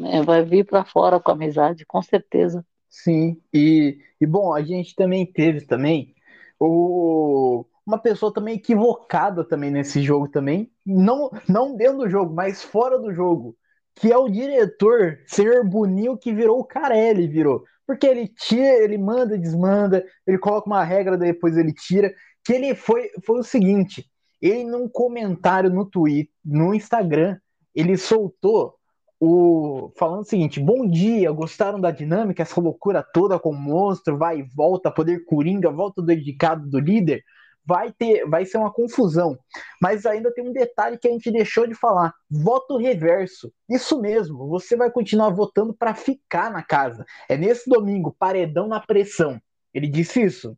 é, 0.04 0.22
vai 0.22 0.42
vir 0.42 0.64
para 0.64 0.84
fora 0.84 1.20
com 1.20 1.30
amizade, 1.30 1.84
com 1.86 2.00
certeza. 2.02 2.64
Sim, 2.88 3.40
e, 3.52 3.98
e 4.20 4.26
bom, 4.26 4.52
a 4.52 4.62
gente 4.62 4.94
também 4.94 5.24
teve 5.24 5.62
também 5.66 6.14
o, 6.58 7.64
uma 7.86 7.98
pessoa 7.98 8.32
também 8.32 8.56
equivocada 8.56 9.44
também 9.44 9.70
nesse 9.70 10.02
jogo 10.02 10.28
também, 10.28 10.70
não, 10.84 11.30
não 11.48 11.76
dentro 11.76 11.98
do 11.98 12.10
jogo, 12.10 12.34
mas 12.34 12.62
fora 12.62 12.98
do 12.98 13.12
jogo, 13.12 13.56
que 13.94 14.12
é 14.12 14.16
o 14.16 14.28
diretor, 14.28 15.18
Senhor 15.26 15.66
Boninho, 15.68 16.16
que 16.16 16.32
virou 16.32 16.60
o 16.60 16.64
Carelli, 16.64 17.26
virou. 17.26 17.64
Porque 17.86 18.06
ele 18.06 18.28
tira, 18.28 18.82
ele 18.82 18.96
manda, 18.96 19.36
desmanda, 19.38 20.04
ele 20.26 20.38
coloca 20.38 20.66
uma 20.68 20.82
regra, 20.84 21.16
depois 21.18 21.56
ele 21.56 21.74
tira. 21.74 22.14
Que 22.44 22.54
ele 22.54 22.74
foi, 22.74 23.10
foi 23.24 23.40
o 23.40 23.42
seguinte: 23.42 24.08
ele 24.42 24.64
num 24.64 24.88
comentário 24.88 25.70
no 25.70 25.86
Twitter, 25.86 26.34
no 26.44 26.74
Instagram, 26.74 27.38
ele 27.74 27.96
soltou 27.96 28.74
o 29.20 29.92
falando 29.96 30.22
o 30.22 30.28
seguinte: 30.28 30.60
Bom 30.60 30.86
dia, 30.86 31.30
gostaram 31.30 31.80
da 31.80 31.90
dinâmica, 31.90 32.42
essa 32.42 32.60
loucura 32.60 33.02
toda 33.02 33.38
com 33.38 33.50
o 33.50 33.58
monstro, 33.58 34.18
vai 34.18 34.40
e 34.40 34.42
volta, 34.42 34.90
poder 34.90 35.24
coringa, 35.24 35.70
volta 35.70 36.02
do 36.02 36.06
dedicado 36.06 36.68
do 36.68 36.80
líder 36.80 37.22
vai 37.64 37.92
ter, 37.92 38.28
vai 38.28 38.44
ser 38.44 38.58
uma 38.58 38.72
confusão. 38.72 39.38
Mas 39.80 40.04
ainda 40.04 40.32
tem 40.32 40.46
um 40.46 40.52
detalhe 40.52 40.98
que 40.98 41.08
a 41.08 41.10
gente 41.10 41.30
deixou 41.30 41.66
de 41.66 41.74
falar: 41.74 42.12
voto 42.30 42.76
reverso. 42.76 43.52
Isso 43.68 44.00
mesmo, 44.00 44.48
você 44.48 44.76
vai 44.76 44.90
continuar 44.90 45.30
votando 45.30 45.74
para 45.74 45.94
ficar 45.94 46.50
na 46.50 46.62
casa. 46.62 47.04
É 47.28 47.36
nesse 47.36 47.68
domingo, 47.68 48.14
paredão 48.18 48.68
na 48.68 48.80
pressão. 48.80 49.40
Ele 49.72 49.88
disse 49.88 50.22
isso. 50.22 50.56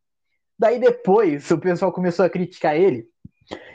Daí 0.59 0.79
depois, 0.79 1.51
o 1.51 1.59
pessoal 1.59 1.93
começou 1.93 2.25
a 2.25 2.31
criticar 2.31 2.77
ele. 2.77 3.07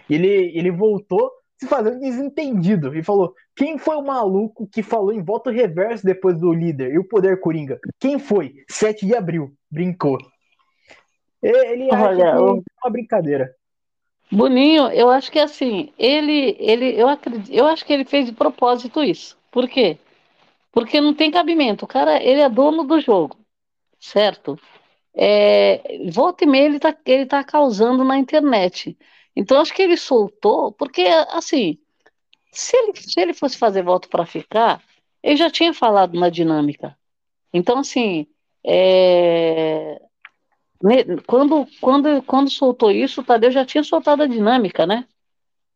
Ele, 0.09 0.27
ele 0.57 0.71
voltou 0.71 1.31
se 1.59 1.67
fazendo 1.67 1.99
desentendido 1.99 2.95
e 2.95 3.03
falou: 3.03 3.33
quem 3.55 3.77
foi 3.77 3.95
o 3.97 4.05
maluco 4.05 4.67
que 4.67 4.81
falou 4.81 5.11
em 5.11 5.23
voto 5.23 5.49
reverso 5.49 6.05
depois 6.05 6.39
do 6.39 6.53
líder 6.53 6.93
e 6.93 6.99
o 6.99 7.07
poder 7.07 7.39
coringa? 7.39 7.79
Quem 7.99 8.17
foi? 8.17 8.63
7 8.69 9.05
de 9.05 9.15
abril. 9.15 9.53
Brincou. 9.69 10.17
Ele 11.41 11.89
acha 11.91 12.07
Olha, 12.07 12.17
que 12.17 12.21
é 12.21 12.39
uma 12.39 12.91
brincadeira. 12.91 13.53
Boninho, 14.31 14.87
eu 14.91 15.09
acho 15.09 15.31
que 15.31 15.39
assim, 15.39 15.91
ele, 15.97 16.55
ele, 16.59 16.99
eu 16.99 17.09
acredito, 17.09 17.51
eu 17.51 17.65
acho 17.65 17.83
que 17.83 17.91
ele 17.91 18.05
fez 18.05 18.27
de 18.27 18.31
propósito 18.31 19.03
isso. 19.03 19.37
Por 19.51 19.67
quê? 19.67 19.97
Porque 20.71 21.01
não 21.01 21.13
tem 21.13 21.31
cabimento. 21.31 21.85
O 21.85 21.87
cara, 21.87 22.21
ele 22.21 22.41
é 22.41 22.49
dono 22.49 22.83
do 22.83 22.99
jogo, 22.99 23.37
certo? 23.99 24.59
É, 25.15 25.97
volta 26.11 26.43
e 26.43 26.47
meia 26.47 26.65
ele 26.65 26.79
tá, 26.79 26.95
ele 27.05 27.25
tá 27.25 27.43
causando 27.43 28.03
na 28.03 28.17
internet. 28.17 28.97
Então 29.35 29.59
acho 29.59 29.73
que 29.73 29.81
ele 29.81 29.97
soltou, 29.97 30.71
porque 30.71 31.01
assim, 31.31 31.77
se 32.51 32.75
ele, 32.75 32.93
se 32.95 33.19
ele 33.19 33.33
fosse 33.33 33.57
fazer 33.57 33.83
voto 33.83 34.09
para 34.09 34.25
ficar, 34.25 34.81
ele 35.23 35.37
já 35.37 35.49
tinha 35.49 35.73
falado 35.73 36.19
na 36.19 36.29
dinâmica. 36.29 36.97
Então 37.53 37.79
assim, 37.79 38.27
é, 38.65 40.01
quando, 41.25 41.67
quando, 41.81 42.21
quando 42.23 42.49
soltou 42.49 42.91
isso, 42.91 43.21
o 43.21 43.23
Tadeu 43.23 43.51
já 43.51 43.65
tinha 43.65 43.83
soltado 43.83 44.23
a 44.23 44.27
dinâmica, 44.27 44.85
né? 44.85 45.05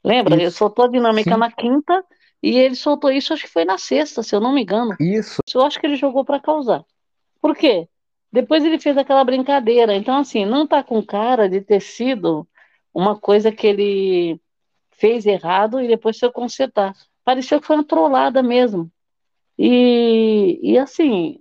Lembra? 0.03 0.35
Isso. 0.35 0.43
Ele 0.43 0.51
soltou 0.51 0.85
a 0.85 0.89
dinâmica 0.89 1.33
Sim. 1.33 1.39
na 1.39 1.51
quinta 1.51 2.03
e 2.41 2.57
ele 2.57 2.75
soltou 2.75 3.11
isso, 3.11 3.33
acho 3.33 3.43
que 3.43 3.49
foi 3.49 3.65
na 3.65 3.77
sexta, 3.77 4.21
se 4.21 4.35
eu 4.35 4.41
não 4.41 4.53
me 4.53 4.63
engano. 4.63 4.95
Isso. 4.99 5.41
Eu 5.53 5.61
acho 5.61 5.79
que 5.79 5.85
ele 5.85 5.95
jogou 5.95 6.25
para 6.25 6.39
causar. 6.39 6.83
Por 7.41 7.55
quê? 7.55 7.87
Depois 8.31 8.65
ele 8.65 8.79
fez 8.79 8.97
aquela 8.97 9.23
brincadeira. 9.23 9.95
Então, 9.95 10.17
assim, 10.17 10.45
não 10.45 10.65
tá 10.65 10.83
com 10.83 11.01
cara 11.05 11.47
de 11.47 11.61
ter 11.61 11.79
sido 11.79 12.47
uma 12.93 13.17
coisa 13.17 13.51
que 13.51 13.67
ele 13.67 14.41
fez 14.91 15.25
errado 15.25 15.82
e 15.82 15.88
depois 15.88 16.17
foi 16.19 16.32
consertar. 16.32 16.95
Pareceu 17.23 17.60
que 17.60 17.67
foi 17.67 17.77
uma 17.77 17.84
trollada 17.84 18.43
mesmo. 18.43 18.91
E, 19.58 20.60
e 20.62 20.77
assim, 20.77 21.39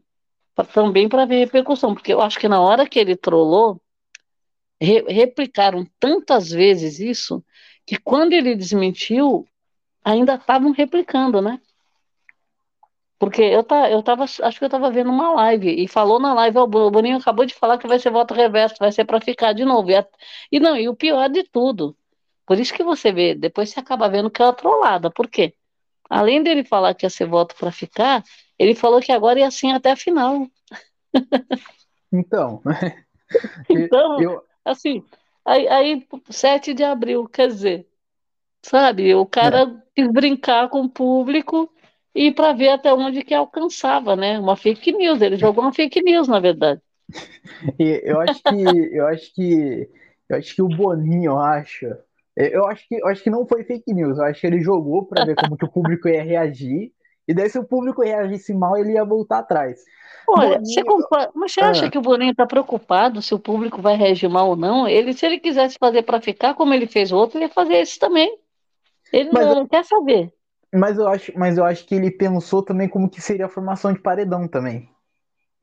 também 0.72 1.08
para 1.08 1.24
ver 1.24 1.38
repercussão, 1.38 1.94
porque 1.94 2.12
eu 2.12 2.20
acho 2.20 2.38
que 2.38 2.48
na 2.48 2.60
hora 2.60 2.88
que 2.88 2.98
ele 2.98 3.16
trollou, 3.16 3.80
re, 4.80 5.02
replicaram 5.08 5.86
tantas 5.98 6.50
vezes 6.50 6.98
isso, 6.98 7.44
que 7.86 7.96
quando 7.98 8.32
ele 8.32 8.54
desmentiu, 8.54 9.46
ainda 10.04 10.34
estavam 10.34 10.72
replicando, 10.72 11.40
né? 11.40 11.60
Porque 13.22 13.40
eu, 13.40 13.62
tá, 13.62 13.88
eu 13.88 14.02
tava, 14.02 14.24
acho 14.24 14.58
que 14.58 14.64
eu 14.64 14.68
tava 14.68 14.90
vendo 14.90 15.08
uma 15.08 15.32
live, 15.34 15.72
e 15.80 15.86
falou 15.86 16.18
na 16.18 16.34
live, 16.34 16.58
o 16.58 16.66
Boninho 16.66 17.18
acabou 17.18 17.46
de 17.46 17.54
falar 17.54 17.78
que 17.78 17.86
vai 17.86 18.00
ser 18.00 18.10
voto 18.10 18.34
reverso, 18.34 18.74
vai 18.80 18.90
ser 18.90 19.04
para 19.04 19.20
ficar 19.20 19.52
de 19.52 19.64
novo. 19.64 19.92
E, 19.92 19.94
a, 19.94 20.04
e 20.50 20.58
não, 20.58 20.76
e 20.76 20.88
o 20.88 20.96
pior 20.96 21.28
de 21.28 21.44
tudo, 21.44 21.96
por 22.44 22.58
isso 22.58 22.74
que 22.74 22.82
você 22.82 23.12
vê, 23.12 23.32
depois 23.32 23.70
você 23.70 23.78
acaba 23.78 24.08
vendo 24.08 24.28
que 24.28 24.42
é 24.42 24.44
uma 24.44 24.52
trollada, 24.52 25.08
por 25.08 25.28
quê? 25.28 25.54
Além 26.10 26.42
dele 26.42 26.64
falar 26.64 26.94
que 26.94 27.06
ia 27.06 27.10
ser 27.10 27.26
voto 27.26 27.54
para 27.54 27.70
ficar, 27.70 28.24
ele 28.58 28.74
falou 28.74 29.00
que 29.00 29.12
agora 29.12 29.38
ia 29.38 29.46
assim 29.46 29.70
até 29.70 29.92
a 29.92 29.96
final. 29.96 30.48
Então. 32.12 32.60
então, 33.70 34.20
eu... 34.20 34.42
assim, 34.64 35.04
aí, 35.44 35.68
aí 35.68 36.08
7 36.28 36.74
de 36.74 36.82
abril, 36.82 37.28
quer 37.28 37.46
dizer, 37.46 37.86
sabe, 38.62 39.14
o 39.14 39.24
cara 39.24 39.62
é. 39.62 39.82
quis 39.94 40.10
brincar 40.10 40.68
com 40.68 40.80
o 40.80 40.90
público 40.90 41.72
e 42.14 42.32
para 42.32 42.52
ver 42.52 42.70
até 42.70 42.92
onde 42.92 43.22
que 43.22 43.34
alcançava, 43.34 44.14
né? 44.16 44.38
Uma 44.38 44.56
fake 44.56 44.92
news, 44.92 45.20
ele 45.20 45.36
jogou 45.36 45.64
uma 45.64 45.72
fake 45.72 46.02
news, 46.02 46.28
na 46.28 46.40
verdade. 46.40 46.80
Eu 47.78 48.20
acho 48.20 48.42
que 48.42 48.96
eu 48.96 49.06
acho 49.06 49.34
que 49.34 49.88
eu 50.28 50.36
acho 50.36 50.54
que 50.54 50.62
o 50.62 50.68
Boninho 50.68 51.36
acha 51.36 51.98
eu 52.34 52.64
acho 52.66 52.88
que 52.88 52.94
eu 52.94 53.06
acho 53.06 53.22
que 53.22 53.28
não 53.28 53.46
foi 53.46 53.64
fake 53.64 53.92
news, 53.92 54.16
eu 54.16 54.24
acho 54.24 54.40
que 54.40 54.46
ele 54.46 54.62
jogou 54.62 55.04
para 55.04 55.26
ver 55.26 55.34
como 55.36 55.56
que 55.56 55.64
o 55.66 55.70
público 55.70 56.08
ia 56.08 56.22
reagir 56.22 56.90
e 57.26 57.32
daí, 57.32 57.48
se 57.48 57.58
o 57.58 57.64
público 57.64 58.02
reagisse 58.02 58.52
mal, 58.52 58.76
ele 58.76 58.92
ia 58.92 59.04
voltar 59.04 59.38
atrás. 59.38 59.80
Olha, 60.28 60.58
Boninho... 60.58 60.64
você 60.64 61.28
mas 61.34 61.52
você 61.52 61.60
acha 61.60 61.86
ah. 61.86 61.90
que 61.90 61.98
o 61.98 62.02
Boninho 62.02 62.32
está 62.32 62.46
preocupado 62.46 63.22
se 63.22 63.34
o 63.34 63.38
público 63.38 63.80
vai 63.80 63.96
reagir 63.96 64.28
mal 64.28 64.50
ou 64.50 64.56
não? 64.56 64.88
Ele, 64.88 65.12
se 65.12 65.24
ele 65.26 65.38
quisesse 65.38 65.76
fazer 65.78 66.02
para 66.02 66.20
ficar, 66.20 66.54
como 66.54 66.74
ele 66.74 66.86
fez 66.86 67.12
outro, 67.12 67.38
ele 67.38 67.46
ia 67.46 67.52
fazer 67.52 67.74
esse 67.74 67.98
também. 67.98 68.36
Ele 69.12 69.30
mas 69.32 69.46
não 69.46 69.66
quer 69.66 69.84
saber. 69.84 70.32
Mas 70.72 70.98
eu, 70.98 71.06
acho, 71.06 71.32
mas 71.36 71.58
eu 71.58 71.64
acho 71.64 71.84
que 71.84 71.94
ele 71.94 72.10
pensou 72.10 72.62
também 72.62 72.88
como 72.88 73.10
que 73.10 73.20
seria 73.20 73.46
a 73.46 73.50
formação 73.50 73.92
de 73.92 74.00
paredão 74.00 74.48
também. 74.48 74.88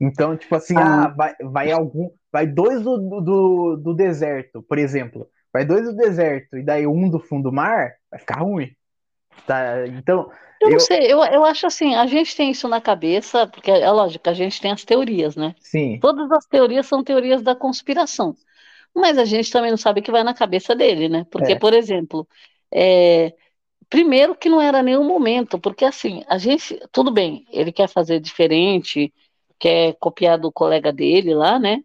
Então, 0.00 0.36
tipo 0.36 0.54
assim, 0.54 0.76
ah, 0.76 1.04
ah 1.04 1.08
vai, 1.08 1.34
vai 1.42 1.72
algum. 1.72 2.10
Vai 2.32 2.46
dois 2.46 2.82
do, 2.82 2.96
do, 3.20 3.76
do 3.76 3.94
deserto, 3.94 4.62
por 4.62 4.78
exemplo. 4.78 5.28
Vai 5.52 5.64
dois 5.64 5.84
do 5.84 5.96
deserto 5.96 6.56
e 6.56 6.62
daí 6.62 6.86
um 6.86 7.10
do 7.10 7.18
fundo 7.18 7.50
do 7.50 7.52
mar, 7.52 7.92
vai 8.10 8.20
ficar 8.20 8.40
ruim. 8.40 8.70
Tá? 9.46 9.86
Então, 9.88 10.30
eu 10.60 10.68
não 10.68 10.76
eu... 10.76 10.80
sei, 10.80 11.12
eu, 11.12 11.24
eu 11.24 11.44
acho 11.44 11.66
assim, 11.66 11.94
a 11.94 12.06
gente 12.06 12.36
tem 12.36 12.50
isso 12.50 12.68
na 12.68 12.80
cabeça, 12.80 13.46
porque 13.46 13.70
é 13.70 13.90
lógico, 13.90 14.28
a 14.28 14.34
gente 14.34 14.60
tem 14.60 14.70
as 14.70 14.84
teorias, 14.84 15.34
né? 15.34 15.54
Sim. 15.60 15.98
Todas 16.00 16.30
as 16.30 16.46
teorias 16.46 16.86
são 16.86 17.02
teorias 17.02 17.42
da 17.42 17.56
conspiração. 17.56 18.34
Mas 18.94 19.18
a 19.18 19.24
gente 19.24 19.50
também 19.50 19.70
não 19.70 19.78
sabe 19.78 20.00
o 20.00 20.02
que 20.02 20.10
vai 20.10 20.22
na 20.22 20.34
cabeça 20.34 20.74
dele, 20.74 21.08
né? 21.08 21.26
Porque, 21.30 21.52
é. 21.52 21.58
por 21.58 21.72
exemplo, 21.72 22.28
é, 22.72 23.32
primeiro 23.90 24.36
que 24.36 24.48
não 24.48 24.60
era 24.60 24.82
nenhum 24.82 25.04
momento, 25.04 25.58
porque 25.58 25.84
assim, 25.84 26.22
a 26.28 26.38
gente, 26.38 26.80
tudo 26.92 27.10
bem, 27.10 27.44
ele 27.50 27.72
quer 27.72 27.88
fazer 27.88 28.20
diferente, 28.20 29.12
quer 29.58 29.94
copiar 29.98 30.38
do 30.38 30.50
colega 30.50 30.92
dele 30.92 31.34
lá, 31.34 31.58
né? 31.58 31.82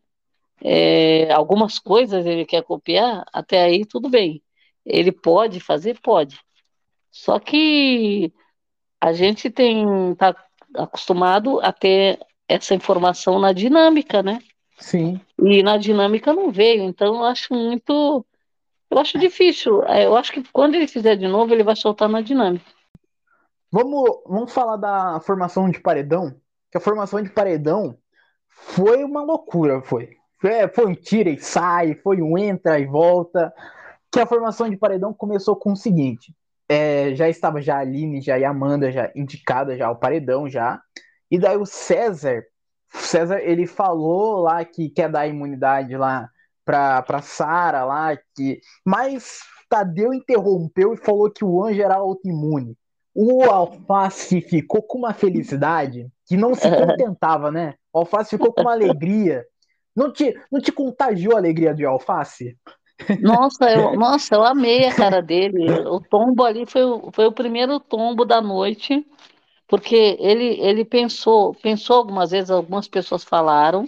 É, 0.62 1.32
algumas 1.34 1.80
coisas 1.80 2.26
ele 2.26 2.46
quer 2.46 2.64
copiar, 2.64 3.26
até 3.34 3.64
aí 3.64 3.84
tudo 3.86 4.08
bem. 4.08 4.42
Ele 4.86 5.12
pode 5.12 5.60
fazer? 5.60 6.00
Pode. 6.00 6.40
Só 7.12 7.40
que 7.40 8.32
a 9.02 9.12
gente 9.12 9.50
tem 9.50 10.16
tá 10.16 10.36
acostumado 10.76 11.60
a 11.62 11.72
ter 11.72 12.20
essa 12.48 12.76
informação 12.76 13.40
na 13.40 13.52
dinâmica, 13.52 14.22
né? 14.22 14.40
Sim. 14.78 15.20
E 15.40 15.64
na 15.64 15.78
dinâmica 15.78 16.34
não 16.34 16.52
veio, 16.52 16.84
então 16.84 17.16
eu 17.16 17.24
acho 17.24 17.54
muito. 17.54 18.26
Eu 18.90 19.00
acho 19.00 19.18
difícil. 19.18 19.84
É, 19.86 20.06
eu 20.06 20.16
acho 20.16 20.32
que 20.32 20.44
quando 20.52 20.76
ele 20.76 20.88
fizer 20.88 21.16
de 21.16 21.28
novo, 21.28 21.54
ele 21.54 21.64
vai 21.64 21.76
soltar 21.76 22.08
na 22.08 22.22
dinâmica. 22.22 22.66
Vamos, 23.72 24.22
vamos 24.26 24.54
falar 24.54 24.78
da 24.78 25.20
formação 25.20 25.70
de 25.70 25.80
paredão. 25.80 26.36
Que 26.72 26.78
a 26.78 26.82
formação 26.82 27.22
de 27.22 27.30
paredão 27.30 27.98
foi 28.48 29.04
uma 29.04 29.22
loucura, 29.24 29.82
foi. 29.82 30.18
Foi, 30.40 30.68
foi 30.70 30.86
um 30.86 30.96
tira 30.96 31.30
e 31.30 31.40
sai, 31.40 31.96
foi 31.96 32.22
um 32.22 32.38
entra 32.38 32.80
e 32.80 32.86
volta. 32.86 33.54
que 34.12 34.20
a 34.20 34.26
formação 34.26 34.70
de 34.70 34.78
paredão 34.78 35.14
começou 35.14 35.56
com 35.56 35.74
o 35.74 35.76
seguinte: 35.76 36.34
é, 36.70 37.14
já 37.16 37.28
estava 37.30 37.62
já 37.62 37.78
a 37.78 37.80
Aline, 37.80 38.22
já 38.22 38.38
e 38.40 38.46
a 38.46 38.50
Amanda 38.50 38.92
já 38.92 39.12
indicada 39.16 39.78
já 39.78 39.90
o 39.92 39.96
paredão 39.96 40.50
já. 40.50 40.82
E 41.30 41.38
daí 41.38 41.58
o 41.58 41.66
César, 41.66 42.44
César 42.90 43.40
ele 43.40 43.68
falou 43.68 44.42
lá 44.42 44.64
que 44.64 44.90
quer 44.90 45.10
dar 45.10 45.28
imunidade 45.28 45.98
lá 45.98 46.30
para 46.66 47.02
para 47.04 47.22
Sara 47.22 47.86
lá 47.86 48.18
que, 48.36 48.60
mas 48.84 49.40
Tadeu 49.70 50.14
interrompeu 50.14 50.94
e 50.94 50.98
falou 50.98 51.30
que 51.30 51.46
o 51.46 51.64
anjo 51.64 51.82
era 51.82 51.96
autoimune. 51.96 52.76
O 53.14 53.44
Alface 53.44 54.42
ficou 54.42 54.82
com 54.82 54.98
uma 54.98 55.14
felicidade 55.14 56.10
que 56.26 56.36
não 56.36 56.54
se 56.54 56.70
contentava, 56.70 57.50
né? 57.52 57.76
O 57.94 58.00
Alface 58.00 58.32
ficou 58.32 58.52
com 58.52 58.62
uma 58.62 58.74
alegria. 58.74 59.46
Não 59.96 60.12
te, 60.12 60.38
não 60.52 60.60
te 60.60 60.72
contagiou 60.72 61.36
a 61.36 61.38
alegria 61.38 61.74
de 61.74 61.86
Alface? 61.86 62.58
Nossa, 63.22 63.70
eu, 63.72 63.96
nossa, 63.96 64.36
eu 64.36 64.44
amei 64.44 64.86
a 64.86 64.94
cara 64.94 65.22
dele. 65.22 65.70
O 65.88 66.00
tombo 66.00 66.44
ali 66.44 66.66
foi, 66.66 66.82
foi 67.14 67.26
o 67.26 67.32
primeiro 67.32 67.80
tombo 67.80 68.26
da 68.26 68.42
noite, 68.42 69.06
porque 69.68 70.18
ele, 70.20 70.60
ele 70.60 70.84
pensou, 70.84 71.54
pensou 71.56 71.98
algumas 71.98 72.32
vezes, 72.32 72.50
algumas 72.50 72.88
pessoas 72.88 73.24
falaram, 73.24 73.86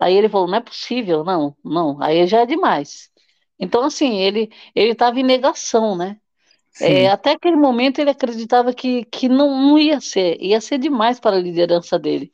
aí 0.00 0.14
ele 0.16 0.28
falou, 0.28 0.48
não 0.48 0.56
é 0.58 0.60
possível, 0.60 1.24
não, 1.24 1.56
não, 1.64 2.02
aí 2.02 2.26
já 2.26 2.40
é 2.42 2.46
demais. 2.46 3.10
Então, 3.58 3.84
assim, 3.84 4.18
ele 4.18 4.50
ele 4.74 4.92
estava 4.92 5.20
em 5.20 5.22
negação, 5.24 5.96
né? 5.96 6.18
É, 6.80 7.08
até 7.10 7.32
aquele 7.32 7.56
momento 7.56 7.98
ele 8.00 8.10
acreditava 8.10 8.72
que, 8.74 9.04
que 9.06 9.28
não, 9.28 9.50
não 9.62 9.78
ia 9.78 10.00
ser, 10.00 10.38
ia 10.42 10.60
ser 10.60 10.78
demais 10.78 11.20
para 11.20 11.36
a 11.36 11.40
liderança 11.40 11.98
dele. 11.98 12.32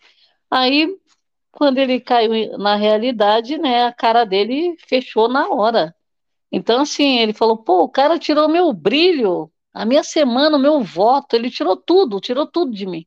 Aí, 0.51 0.89
quando 1.53 1.79
ele 1.79 2.01
caiu 2.01 2.59
na 2.59 2.77
realidade, 2.77 3.59
né, 3.59 3.87
a 3.87 3.93
cara 3.93 4.25
dele 4.25 4.77
fechou 4.89 5.29
na 5.29 5.49
hora. 5.51 5.95
Então, 6.53 6.83
assim, 6.83 7.19
ele 7.19 7.33
falou: 7.35 7.59
pô, 7.59 7.83
o 7.85 7.89
cara 7.89 8.19
tirou 8.19 8.49
meu 8.49 8.73
brilho, 8.73 9.51
a 9.75 9.85
minha 9.85 10.03
semana, 10.05 10.57
o 10.57 10.61
meu 10.61 10.83
voto, 10.83 11.35
ele 11.37 11.51
tirou 11.51 11.77
tudo, 11.77 12.21
tirou 12.21 12.47
tudo 12.47 12.73
de 12.73 12.87
mim. 12.87 13.07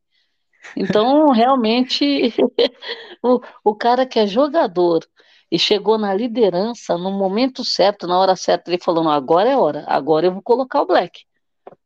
Então, 0.75 1.29
realmente, 1.31 2.33
o, 3.23 3.41
o 3.63 3.75
cara 3.75 4.05
que 4.05 4.19
é 4.19 4.27
jogador 4.27 5.05
e 5.51 5.57
chegou 5.57 5.97
na 5.97 6.13
liderança 6.13 6.97
no 6.97 7.11
momento 7.11 7.63
certo, 7.63 8.07
na 8.07 8.19
hora 8.19 8.35
certa, 8.35 8.69
ele 8.69 8.81
falou: 8.81 9.03
não, 9.03 9.11
agora 9.11 9.49
é 9.49 9.57
hora, 9.57 9.83
agora 9.87 10.27
eu 10.27 10.33
vou 10.33 10.41
colocar 10.41 10.81
o 10.81 10.85
Black. 10.85 11.25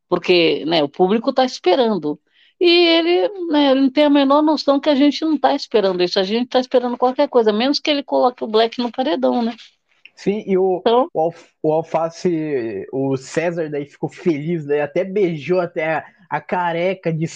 Porque 0.08 0.64
né, 0.66 0.82
o 0.82 0.88
público 0.88 1.30
está 1.30 1.44
esperando. 1.44 2.20
E 2.60 2.70
ele, 2.70 3.28
né, 3.50 3.70
ele 3.72 3.80
não 3.82 3.90
tem 3.90 4.04
a 4.04 4.10
menor 4.10 4.42
noção 4.42 4.78
que 4.78 4.88
a 4.88 4.94
gente 4.94 5.24
não 5.24 5.34
está 5.34 5.54
esperando 5.54 6.02
isso, 6.02 6.18
a 6.20 6.22
gente 6.22 6.44
está 6.44 6.60
esperando 6.60 6.96
qualquer 6.96 7.28
coisa, 7.28 7.52
menos 7.52 7.80
que 7.80 7.90
ele 7.90 8.02
coloque 8.02 8.44
o 8.44 8.46
Black 8.46 8.78
no 8.80 8.92
paredão, 8.92 9.42
né? 9.42 9.54
Sim, 10.14 10.44
e 10.46 10.56
o, 10.56 10.78
então... 10.78 11.08
o, 11.12 11.20
Alf, 11.20 11.48
o 11.60 11.72
Alface, 11.72 12.86
o 12.92 13.16
César 13.16 13.68
daí 13.68 13.84
ficou 13.84 14.08
feliz, 14.08 14.64
daí 14.64 14.80
até 14.80 15.04
beijou 15.04 15.60
até 15.60 16.04
a, 16.30 16.40
careca 16.40 17.12
de, 17.12 17.26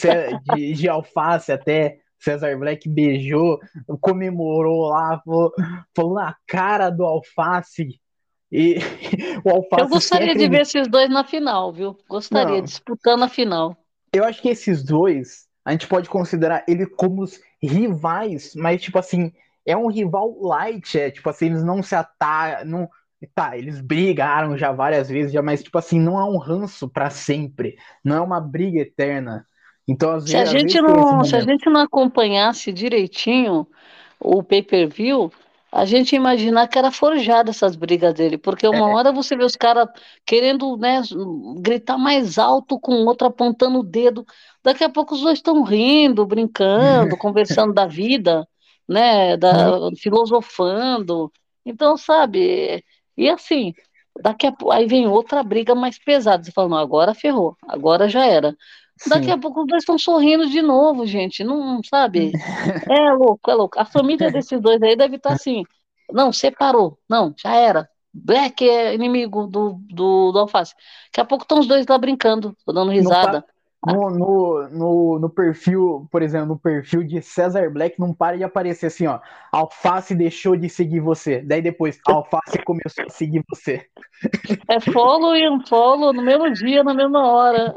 de, 0.54 0.72
de 0.72 0.88
Alface, 0.88 1.52
até 1.52 1.98
César 2.18 2.56
Black 2.58 2.88
beijou, 2.88 3.58
comemorou 4.00 4.88
lá, 4.88 5.20
falou, 5.24 5.52
falou 5.94 6.14
na 6.14 6.36
cara 6.46 6.90
do 6.90 7.04
Alface. 7.04 8.00
E 8.50 8.76
o 9.44 9.50
Alface. 9.50 9.82
Eu 9.82 9.88
gostaria 9.88 10.34
de 10.34 10.48
ver 10.48 10.62
esses 10.62 10.88
dois 10.88 11.08
na 11.10 11.24
final, 11.24 11.72
viu? 11.72 11.96
Gostaria, 12.08 12.56
Não, 12.56 12.62
disputando 12.62 13.22
a 13.22 13.28
final. 13.28 13.76
Eu 14.12 14.24
acho 14.24 14.40
que 14.40 14.48
esses 14.48 14.82
dois, 14.82 15.46
a 15.64 15.72
gente 15.72 15.86
pode 15.86 16.08
considerar 16.08 16.64
ele 16.66 16.86
como 16.86 17.22
os 17.22 17.40
rivais, 17.62 18.54
mas, 18.54 18.82
tipo 18.82 18.98
assim, 18.98 19.32
é 19.66 19.76
um 19.76 19.88
rival 19.88 20.34
light, 20.40 20.98
é 20.98 21.10
tipo 21.10 21.28
assim, 21.28 21.46
eles 21.46 21.62
não 21.62 21.82
se 21.82 21.94
atacam, 21.94 22.64
não, 22.64 22.88
tá, 23.26 23.56
eles 23.56 23.80
brigaram 23.80 24.56
já 24.56 24.70
várias 24.72 25.08
vezes, 25.08 25.32
já, 25.32 25.42
mas 25.42 25.62
tipo 25.62 25.76
assim, 25.78 25.98
não 25.98 26.18
é 26.18 26.24
um 26.24 26.38
ranço 26.38 26.88
para 26.88 27.10
sempre, 27.10 27.76
não 28.04 28.16
é 28.16 28.20
uma 28.20 28.40
briga 28.40 28.80
eterna. 28.80 29.44
Então, 29.86 30.12
às 30.12 30.24
se 30.24 30.32
vezes, 30.36 30.54
a 30.54 30.58
gente 30.58 30.80
não, 30.80 31.24
se 31.24 31.34
a 31.34 31.40
gente 31.40 31.68
não 31.68 31.80
acompanhasse 31.80 32.72
direitinho 32.72 33.66
o 34.20 34.42
pay-per-view, 34.42 35.32
a 35.70 35.84
gente 35.84 36.16
imaginar 36.16 36.66
que 36.68 36.78
era 36.78 36.90
forjada 36.90 37.50
essas 37.50 37.76
brigas 37.76 38.14
dele, 38.14 38.38
porque 38.38 38.66
uma 38.66 38.90
é. 38.90 38.94
hora 38.94 39.12
você 39.12 39.36
vê 39.36 39.44
os 39.44 39.56
caras 39.56 39.88
querendo 40.24 40.76
né, 40.76 41.02
gritar 41.60 41.98
mais 41.98 42.38
alto 42.38 42.78
com 42.80 42.92
o 42.92 43.06
outro 43.06 43.26
apontando 43.26 43.80
o 43.80 43.82
dedo, 43.82 44.26
daqui 44.62 44.82
a 44.82 44.88
pouco 44.88 45.14
os 45.14 45.20
dois 45.20 45.38
estão 45.38 45.62
rindo, 45.62 46.24
brincando, 46.26 47.16
conversando 47.18 47.72
da 47.74 47.86
vida, 47.86 48.46
né, 48.88 49.36
da, 49.36 49.78
uhum. 49.78 49.96
filosofando. 49.96 51.30
Então, 51.64 51.96
sabe, 51.98 52.82
e 53.18 53.28
assim, 53.28 53.74
daqui 54.22 54.46
a 54.46 54.54
aí 54.72 54.86
vem 54.86 55.06
outra 55.06 55.42
briga 55.42 55.74
mais 55.74 55.98
pesada, 55.98 56.42
você 56.42 56.52
fala, 56.52 56.68
não, 56.68 56.78
agora 56.78 57.14
ferrou, 57.14 57.56
agora 57.66 58.08
já 58.08 58.24
era. 58.24 58.56
Daqui 59.06 59.26
Sim. 59.26 59.32
a 59.32 59.38
pouco 59.38 59.60
os 59.60 59.66
dois 59.66 59.82
estão 59.82 59.98
sorrindo 59.98 60.48
de 60.48 60.60
novo, 60.60 61.06
gente. 61.06 61.44
Não 61.44 61.80
sabe? 61.84 62.32
É 62.90 63.12
louco, 63.12 63.50
é 63.50 63.54
louco. 63.54 63.78
A 63.78 63.84
família 63.84 64.30
desses 64.30 64.60
dois 64.60 64.82
aí 64.82 64.96
deve 64.96 65.16
estar 65.16 65.30
tá 65.30 65.34
assim. 65.36 65.62
Não, 66.10 66.32
separou. 66.32 66.98
Não, 67.08 67.34
já 67.36 67.54
era. 67.54 67.88
Black 68.12 68.68
é 68.68 68.94
inimigo 68.94 69.46
do, 69.46 69.78
do, 69.88 70.32
do 70.32 70.38
Alface. 70.38 70.74
Daqui 71.06 71.20
a 71.20 71.24
pouco 71.24 71.44
estão 71.44 71.60
os 71.60 71.66
dois 71.66 71.86
lá 71.86 71.98
brincando, 71.98 72.56
dando 72.66 72.90
risada. 72.90 73.44
No, 73.86 74.10
no, 74.10 74.68
no, 74.70 75.18
no, 75.20 75.30
perfil, 75.30 76.08
por 76.10 76.20
exemplo, 76.20 76.48
no 76.48 76.58
perfil 76.58 77.04
de 77.04 77.22
Cesar 77.22 77.72
Black, 77.72 77.98
não 77.98 78.12
para 78.12 78.36
de 78.36 78.42
aparecer 78.42 78.86
assim, 78.86 79.06
ó. 79.06 79.20
Alface 79.52 80.16
deixou 80.16 80.56
de 80.56 80.68
seguir 80.68 80.98
você. 80.98 81.40
Daí 81.42 81.62
depois, 81.62 82.00
Alface 82.06 82.58
começou 82.64 83.04
a 83.06 83.10
seguir 83.10 83.44
você. 83.48 83.86
É 84.68 84.80
follow 84.80 85.36
e 85.36 85.48
unfollow 85.48 86.12
no 86.12 86.22
mesmo 86.22 86.52
dia, 86.52 86.82
na 86.82 86.92
mesma 86.92 87.24
hora. 87.24 87.72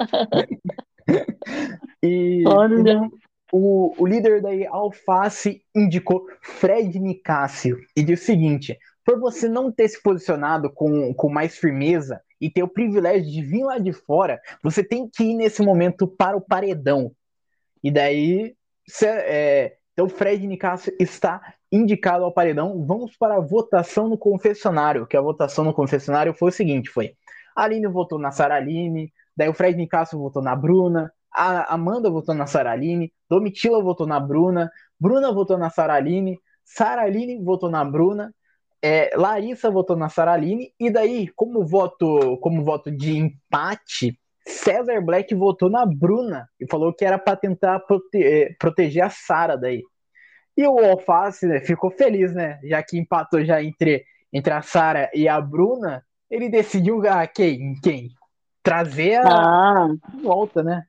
e, 2.02 2.44
Olha. 2.48 3.08
o, 3.52 3.94
o 3.96 4.08
líder 4.08 4.42
da 4.42 4.50
Alface 4.72 5.62
indicou 5.76 6.26
Fred 6.42 7.00
Nicásio 7.00 7.78
e 7.96 8.02
disse 8.02 8.24
o 8.24 8.26
seguinte: 8.26 8.76
por 9.06 9.20
você 9.20 9.48
não 9.48 9.72
ter 9.72 9.88
se 9.88 10.02
posicionado 10.02 10.72
com, 10.74 11.14
com 11.14 11.30
mais 11.30 11.58
firmeza 11.58 12.20
e 12.42 12.50
ter 12.50 12.64
o 12.64 12.68
privilégio 12.68 13.32
de 13.32 13.42
vir 13.42 13.64
lá 13.64 13.78
de 13.78 13.94
fora, 13.94 14.42
você 14.64 14.84
tem 14.84 15.08
que 15.08 15.24
ir 15.24 15.36
nesse 15.36 15.62
momento 15.62 16.08
para 16.08 16.36
o 16.36 16.42
paredão. 16.42 17.12
E 17.84 17.92
daí, 17.92 18.56
cê, 18.88 19.06
é, 19.06 19.78
então 19.94 20.10
Fred 20.10 20.46
Nicásio 20.48 20.94
está 21.00 21.54
indicado 21.72 22.26
ao 22.26 22.34
paredão. 22.34 22.84
Vamos 22.86 23.16
para 23.16 23.36
a 23.36 23.40
votação 23.40 24.10
no 24.10 24.18
confessionário, 24.18 25.06
que 25.06 25.16
a 25.16 25.22
votação 25.22 25.64
no 25.64 25.74
confessionário 25.74 26.34
foi 26.34 26.50
o 26.50 26.54
seguinte, 26.54 26.90
foi 26.90 27.14
Aline 27.56 27.88
votou 27.88 28.18
na 28.18 28.32
Saraline, 28.32 29.12
Daí 29.36 29.50
o 29.50 29.54
Fred 29.54 29.78
Nicasso 29.78 30.18
votou 30.18 30.42
na 30.42 30.56
Bruna, 30.56 31.12
a 31.34 31.74
Amanda 31.74 32.10
votou 32.10 32.36
na 32.36 32.46
Saraline, 32.46 33.12
Domitila 33.30 33.82
votou 33.82 34.06
na 34.06 34.20
Bruna, 34.20 34.70
Bruna 35.00 35.32
votou 35.32 35.58
na 35.58 35.70
Saraline, 35.70 36.38
Saraline 36.64 37.44
votou 37.44 37.70
na 37.70 37.84
Bruna, 37.84 38.34
é, 38.84 39.12
Larissa 39.16 39.70
votou 39.70 39.96
na 39.96 40.10
Saraline, 40.10 40.74
e 40.80 40.90
daí, 40.90 41.28
como 41.36 41.66
voto, 41.66 42.38
como 42.38 42.64
voto 42.64 42.92
de 42.92 43.18
empate, 43.18 44.20
César 44.48 45.02
Black 45.02 45.34
votou 45.36 45.70
na 45.70 45.86
Bruna 45.86 46.50
e 46.60 46.66
falou 46.70 46.94
que 46.94 47.06
era 47.06 47.20
para 47.20 47.38
tentar 47.38 47.80
prote 47.82 48.18
é, 48.24 48.54
proteger 48.60 49.04
a 49.04 49.10
Sara 49.10 49.56
daí. 49.56 49.84
E 50.58 50.68
o 50.68 50.80
Alface 50.80 51.48
né, 51.48 51.60
ficou 51.62 51.92
feliz, 51.92 52.34
né? 52.34 52.60
Já 52.64 52.84
que 52.84 52.98
empatou 52.98 53.46
já 53.46 53.64
entre, 53.64 54.04
entre 54.34 54.52
a 54.52 54.62
Sara 54.62 55.10
e 55.14 55.28
a 55.28 55.40
Bruna, 55.40 56.04
ele 56.30 56.50
decidiu 56.50 57.02
ah, 57.08 57.26
quem? 57.28 57.76
Quem? 57.82 58.10
trazer 58.64 59.16
a 59.16 59.28
ah. 59.28 59.88
volta, 60.22 60.64
né? 60.64 60.84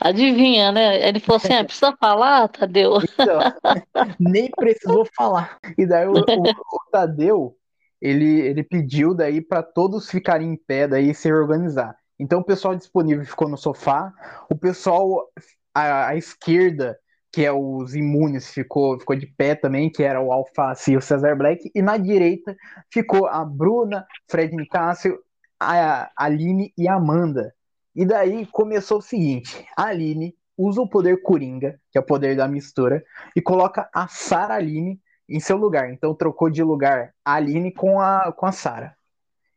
Adivinha, 0.00 0.72
né? 0.72 1.06
Ele 1.08 1.20
falou 1.20 1.36
assim: 1.36 1.52
ah, 1.52 1.64
precisa 1.64 1.96
falar, 1.96 2.48
Tadeu? 2.48 2.98
Então, 3.02 3.40
nem 4.18 4.50
precisou 4.50 5.06
falar. 5.16 5.58
E 5.76 5.86
daí 5.86 6.06
o, 6.06 6.12
o, 6.12 6.22
o 6.22 6.90
Tadeu, 6.90 7.56
ele, 8.00 8.40
ele 8.40 8.62
pediu 8.62 9.14
daí 9.14 9.40
para 9.40 9.62
todos 9.62 10.10
ficarem 10.10 10.52
em 10.52 10.56
pé 10.56 10.86
daí 10.86 11.10
e 11.10 11.14
se 11.14 11.32
organizar. 11.32 11.96
Então 12.18 12.40
o 12.40 12.44
pessoal 12.44 12.74
disponível 12.74 13.24
ficou 13.24 13.48
no 13.48 13.56
sofá, 13.56 14.12
o 14.50 14.56
pessoal 14.56 15.28
à, 15.74 16.08
à 16.08 16.16
esquerda, 16.16 16.98
que 17.32 17.44
é 17.44 17.52
os 17.52 17.94
imunes, 17.94 18.50
ficou, 18.50 18.98
ficou 18.98 19.14
de 19.14 19.26
pé 19.26 19.54
também, 19.54 19.90
que 19.90 20.02
era 20.02 20.20
o 20.20 20.32
Alface 20.32 20.92
e 20.92 20.96
o 20.96 21.00
Cesar 21.00 21.36
Black, 21.36 21.70
e 21.74 21.82
na 21.82 21.96
direita 21.96 22.56
ficou 22.92 23.26
a 23.26 23.44
Bruna, 23.44 24.06
Fred 24.28 24.54
Nicásio, 24.56 25.18
a 25.60 26.10
Aline 26.16 26.72
e 26.76 26.88
a 26.88 26.94
Amanda. 26.94 27.52
E 27.94 28.04
daí 28.04 28.46
começou 28.46 28.98
o 28.98 29.02
seguinte: 29.02 29.66
a 29.76 29.86
Aline 29.86 30.34
usa 30.56 30.80
o 30.80 30.88
poder 30.88 31.22
Coringa, 31.22 31.80
que 31.90 31.98
é 31.98 32.00
o 32.00 32.06
poder 32.06 32.36
da 32.36 32.48
mistura, 32.48 33.04
e 33.34 33.40
coloca 33.40 33.88
a 33.94 34.08
Sara 34.08 34.54
Aline 34.54 35.00
em 35.28 35.38
seu 35.38 35.56
lugar. 35.56 35.92
Então 35.92 36.14
trocou 36.14 36.50
de 36.50 36.62
lugar 36.62 37.12
a 37.24 37.34
Aline 37.34 37.72
com 37.72 38.00
a, 38.00 38.32
com 38.32 38.46
a 38.46 38.52
Sara. 38.52 38.96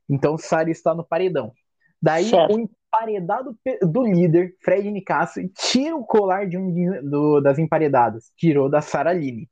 Então 0.09 0.37
Sara 0.37 0.69
está 0.69 0.93
no 0.93 1.03
paredão. 1.03 1.51
Daí 2.01 2.29
certo. 2.29 2.55
o 2.55 2.59
emparedado 2.59 3.57
do 3.81 4.03
líder, 4.03 4.55
Fred 4.61 4.89
Nicasso, 4.91 5.39
tira 5.49 5.95
o 5.95 6.03
colar 6.03 6.47
de 6.47 6.57
um 6.57 7.09
do, 7.09 7.39
das 7.41 7.57
emparedadas. 7.57 8.31
Tirou 8.35 8.69
da 8.69 8.81
Sara 8.81 9.11
Aline. 9.11 9.49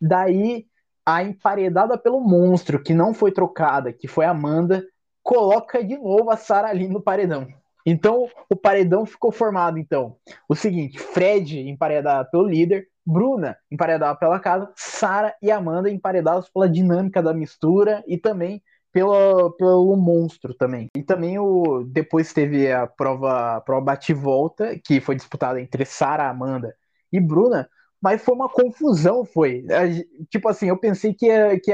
Daí 0.00 0.66
a 1.06 1.22
emparedada 1.22 1.98
pelo 1.98 2.20
monstro, 2.20 2.82
que 2.82 2.94
não 2.94 3.12
foi 3.12 3.30
trocada, 3.30 3.92
que 3.92 4.08
foi 4.08 4.24
a 4.24 4.30
Amanda, 4.30 4.84
coloca 5.22 5.84
de 5.84 5.98
novo 5.98 6.30
a 6.30 6.36
Sara 6.36 6.68
ali 6.68 6.88
no 6.88 7.02
paredão. 7.02 7.46
Então, 7.86 8.28
o 8.48 8.56
paredão 8.56 9.04
ficou 9.04 9.30
formado, 9.30 9.78
então, 9.78 10.16
o 10.48 10.54
seguinte, 10.54 10.98
Fred 10.98 11.68
emparedado 11.68 12.30
pelo 12.30 12.46
líder, 12.46 12.88
Bruna 13.06 13.56
emparedada 13.70 14.18
pela 14.18 14.40
casa, 14.40 14.72
Sara 14.74 15.34
e 15.42 15.50
Amanda 15.50 15.90
emparedadas 15.90 16.48
pela 16.48 16.68
dinâmica 16.68 17.22
da 17.22 17.34
mistura 17.34 18.02
e 18.06 18.16
também 18.16 18.62
pelo, 18.90 19.50
pelo 19.52 19.96
monstro 19.96 20.54
também. 20.54 20.88
E 20.96 21.02
também 21.02 21.38
o 21.38 21.84
depois 21.84 22.32
teve 22.32 22.72
a 22.72 22.86
prova, 22.86 23.60
prova 23.60 23.84
bate-volta, 23.84 24.78
que 24.82 25.00
foi 25.00 25.16
disputada 25.16 25.60
entre 25.60 25.84
Sara, 25.84 26.30
Amanda 26.30 26.74
e 27.12 27.20
Bruna, 27.20 27.68
mas 28.00 28.22
foi 28.22 28.34
uma 28.34 28.48
confusão, 28.48 29.24
foi. 29.24 29.64
Tipo 30.30 30.48
assim, 30.48 30.68
eu 30.68 30.78
pensei 30.78 31.12
que 31.12 31.58
que 31.58 31.72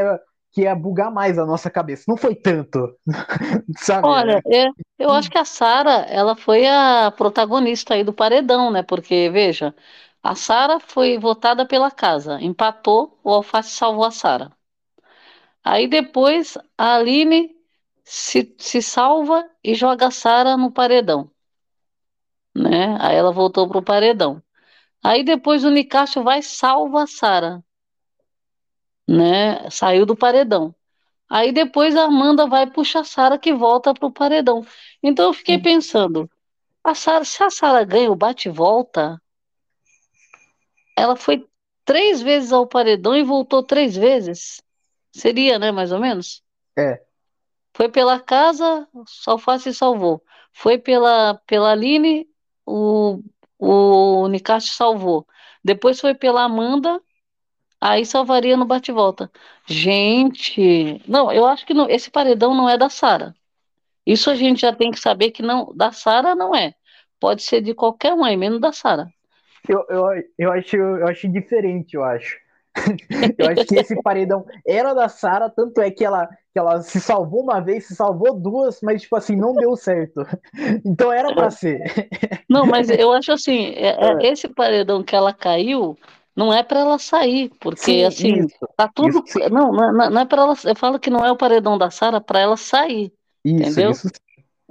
que 0.52 0.62
ia 0.62 0.74
bugar 0.74 1.12
mais 1.12 1.38
a 1.38 1.46
nossa 1.46 1.70
cabeça. 1.70 2.04
Não 2.08 2.16
foi 2.16 2.34
tanto, 2.34 2.96
sabe? 3.78 4.08
Olha, 4.12 4.40
é, 4.46 4.68
eu 4.98 5.10
acho 5.10 5.30
que 5.30 5.38
a 5.38 5.44
Sara, 5.44 5.90
ela 6.08 6.34
foi 6.36 6.66
a 6.66 7.10
protagonista 7.10 7.94
aí 7.94 8.04
do 8.04 8.12
paredão, 8.12 8.70
né? 8.70 8.82
Porque, 8.82 9.28
veja, 9.30 9.74
a 10.22 10.34
Sara 10.34 10.78
foi 10.80 11.18
votada 11.18 11.66
pela 11.66 11.90
casa, 11.90 12.40
empatou, 12.40 13.18
o 13.24 13.30
Alface 13.32 13.70
salvou 13.70 14.04
a 14.04 14.10
Sara. 14.10 14.52
Aí 15.64 15.88
depois 15.88 16.58
a 16.76 16.96
Aline 16.96 17.50
se, 18.04 18.54
se 18.58 18.82
salva 18.82 19.48
e 19.64 19.74
joga 19.74 20.08
a 20.08 20.10
Sara 20.10 20.56
no 20.56 20.70
paredão, 20.72 21.30
né? 22.54 22.96
Aí 23.00 23.16
ela 23.16 23.32
voltou 23.32 23.68
pro 23.68 23.82
paredão. 23.82 24.42
Aí 25.04 25.24
depois 25.24 25.64
o 25.64 25.70
Nicásio 25.70 26.22
vai 26.24 26.42
salva 26.42 27.04
a 27.04 27.08
Sara 27.08 27.64
né? 29.10 29.68
Saiu 29.70 30.06
do 30.06 30.14
paredão. 30.14 30.72
Aí 31.28 31.52
depois 31.52 31.96
a 31.96 32.04
Amanda 32.04 32.46
vai 32.46 32.70
puxar 32.70 33.00
a 33.00 33.04
Sara 33.04 33.38
que 33.38 33.52
volta 33.52 33.92
pro 33.92 34.10
paredão. 34.10 34.64
Então 35.02 35.26
eu 35.26 35.32
fiquei 35.32 35.58
pensando, 35.58 36.30
a 36.82 36.94
Sarah, 36.94 37.24
se 37.24 37.42
a 37.42 37.50
Sara 37.50 37.84
ganha 37.84 38.10
o 38.10 38.16
bate-volta, 38.16 39.20
ela 40.96 41.16
foi 41.16 41.46
três 41.84 42.20
vezes 42.20 42.52
ao 42.52 42.66
paredão 42.66 43.16
e 43.16 43.22
voltou 43.22 43.62
três 43.62 43.96
vezes. 43.96 44.62
Seria, 45.12 45.58
né, 45.58 45.72
mais 45.72 45.90
ou 45.90 45.98
menos? 45.98 46.42
É. 46.76 47.02
Foi 47.74 47.88
pela 47.88 48.20
casa, 48.20 48.86
o 48.92 49.04
Alface 49.26 49.74
salvou. 49.74 50.22
Foi 50.52 50.78
pela, 50.78 51.40
pela 51.46 51.72
Aline, 51.72 52.28
o, 52.66 53.22
o 53.58 54.28
Nicastro 54.28 54.72
salvou. 54.72 55.26
Depois 55.64 56.00
foi 56.00 56.14
pela 56.14 56.44
Amanda, 56.44 57.00
Aí 57.80 58.04
salvaria 58.04 58.56
no 58.56 58.66
bate-volta. 58.66 59.30
Gente, 59.66 61.00
não, 61.08 61.32
eu 61.32 61.46
acho 61.46 61.64
que 61.64 61.72
não, 61.72 61.88
esse 61.88 62.10
paredão 62.10 62.54
não 62.54 62.68
é 62.68 62.76
da 62.76 62.90
Sara. 62.90 63.34
Isso 64.06 64.30
a 64.30 64.34
gente 64.34 64.60
já 64.60 64.74
tem 64.74 64.90
que 64.90 65.00
saber 65.00 65.30
que 65.30 65.42
não, 65.42 65.72
da 65.74 65.92
Sara 65.92 66.34
não 66.34 66.54
é. 66.54 66.74
Pode 67.18 67.42
ser 67.42 67.60
de 67.60 67.74
qualquer 67.74 68.12
um 68.12 68.24
aí, 68.24 68.36
menos 68.36 68.60
da 68.60 68.72
Sara. 68.72 69.08
Eu, 69.68 69.84
eu, 69.88 70.04
eu, 70.38 70.52
acho, 70.52 70.76
eu 70.76 71.06
acho 71.06 71.28
diferente, 71.28 71.94
eu 71.94 72.04
acho. 72.04 72.36
eu 73.38 73.48
acho 73.48 73.66
que 73.66 73.78
esse 73.78 74.00
paredão 74.02 74.46
era 74.66 74.94
da 74.94 75.08
Sara, 75.08 75.50
tanto 75.50 75.80
é 75.80 75.90
que 75.90 76.04
ela, 76.04 76.26
que 76.26 76.58
ela 76.58 76.82
se 76.82 77.00
salvou 77.00 77.42
uma 77.42 77.60
vez, 77.60 77.86
se 77.86 77.94
salvou 77.94 78.34
duas, 78.34 78.80
mas 78.82 79.02
tipo 79.02 79.16
assim, 79.16 79.36
não 79.36 79.54
deu 79.54 79.76
certo. 79.76 80.24
Então 80.84 81.12
era 81.12 81.34
para 81.34 81.50
ser. 81.50 81.80
Não, 82.48 82.66
mas 82.66 82.88
eu 82.90 83.12
acho 83.12 83.32
assim, 83.32 83.74
é, 83.74 83.96
é. 83.98 84.26
esse 84.30 84.48
paredão 84.48 85.02
que 85.02 85.14
ela 85.14 85.32
caiu, 85.32 85.96
não 86.34 86.52
é 86.52 86.62
para 86.62 86.80
ela 86.80 86.98
sair, 86.98 87.50
porque 87.60 87.80
Sim, 87.80 88.04
assim, 88.04 88.44
isso, 88.44 88.68
tá 88.76 88.88
tudo. 88.94 89.22
Isso. 89.26 89.38
Não, 89.50 89.72
não, 89.72 90.10
não 90.10 90.20
é 90.20 90.24
para 90.24 90.42
ela. 90.42 90.54
Eu 90.64 90.76
falo 90.76 90.98
que 90.98 91.10
não 91.10 91.24
é 91.24 91.30
o 91.30 91.36
paredão 91.36 91.76
da 91.76 91.90
Sara 91.90 92.20
para 92.20 92.40
ela 92.40 92.56
sair. 92.56 93.12
Isso, 93.44 93.56
entendeu? 93.56 93.90
Isso. 93.90 94.08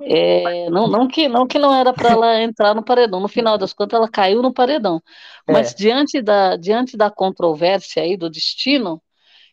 É, 0.01 0.69
não, 0.69 0.87
não, 0.87 1.07
que, 1.07 1.27
não 1.27 1.45
que 1.45 1.59
não 1.59 1.75
era 1.75 1.91
para 1.91 2.11
ela 2.11 2.41
entrar 2.41 2.73
no 2.73 2.83
paredão. 2.83 3.19
No 3.19 3.27
final 3.27 3.57
das 3.57 3.73
contas, 3.73 3.97
ela 3.97 4.09
caiu 4.09 4.41
no 4.41 4.53
paredão. 4.53 5.01
É. 5.47 5.51
Mas 5.51 5.75
diante 5.75 6.21
da, 6.21 6.55
diante 6.55 6.95
da 6.95 7.11
controvérsia 7.11 8.03
aí 8.03 8.15
do 8.15 8.29
destino, 8.29 9.01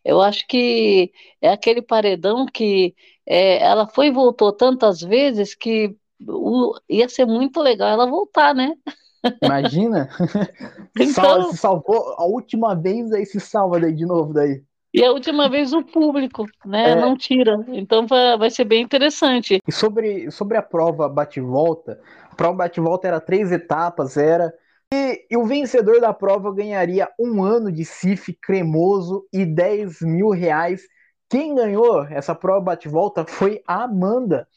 eu 0.04 0.22
acho 0.22 0.46
que 0.46 1.10
é 1.42 1.50
aquele 1.50 1.82
paredão 1.82 2.46
que 2.46 2.94
é, 3.26 3.58
ela 3.58 3.88
foi 3.88 4.06
e 4.06 4.12
voltou 4.12 4.52
tantas 4.52 5.00
vezes 5.00 5.54
que 5.54 5.96
o, 6.28 6.74
ia 6.88 7.08
ser 7.08 7.26
muito 7.26 7.60
legal 7.60 7.88
ela 7.88 8.06
voltar, 8.06 8.54
né? 8.54 8.72
Imagina? 9.42 10.08
Então... 10.98 11.50
se 11.50 11.58
salvou 11.58 12.14
a 12.16 12.24
última 12.24 12.74
vez, 12.74 13.12
aí 13.12 13.26
se 13.26 13.38
salva 13.38 13.78
daí 13.78 13.92
de 13.92 14.06
novo 14.06 14.32
daí. 14.32 14.62
E 14.94 15.04
a 15.04 15.12
última 15.12 15.46
vez 15.46 15.74
o 15.74 15.82
público, 15.82 16.46
né? 16.64 16.92
É... 16.92 16.94
Não 16.94 17.14
tira. 17.14 17.62
Então 17.68 18.06
vai, 18.06 18.38
vai 18.38 18.50
ser 18.50 18.64
bem 18.64 18.82
interessante. 18.82 19.60
E 19.68 19.70
sobre, 19.70 20.30
sobre 20.30 20.56
a 20.56 20.62
prova 20.62 21.06
bate-volta, 21.06 22.00
a 22.30 22.34
prova 22.34 22.56
bate-volta 22.56 23.06
era 23.06 23.20
três 23.20 23.52
etapas, 23.52 24.16
era. 24.16 24.54
E, 24.94 25.26
e, 25.30 25.36
o 25.36 25.44
vencedor 25.44 26.00
da 26.00 26.14
prova 26.14 26.50
ganharia 26.54 27.10
um 27.18 27.44
ano 27.44 27.70
de 27.70 27.84
CIF 27.84 28.32
cremoso 28.40 29.26
e 29.30 29.44
10 29.44 30.00
mil 30.00 30.30
reais. 30.30 30.82
Quem 31.28 31.54
ganhou 31.54 32.04
essa 32.04 32.34
prova 32.34 32.60
bate-volta 32.60 33.26
foi 33.26 33.62
a 33.66 33.82
Amanda. 33.82 34.48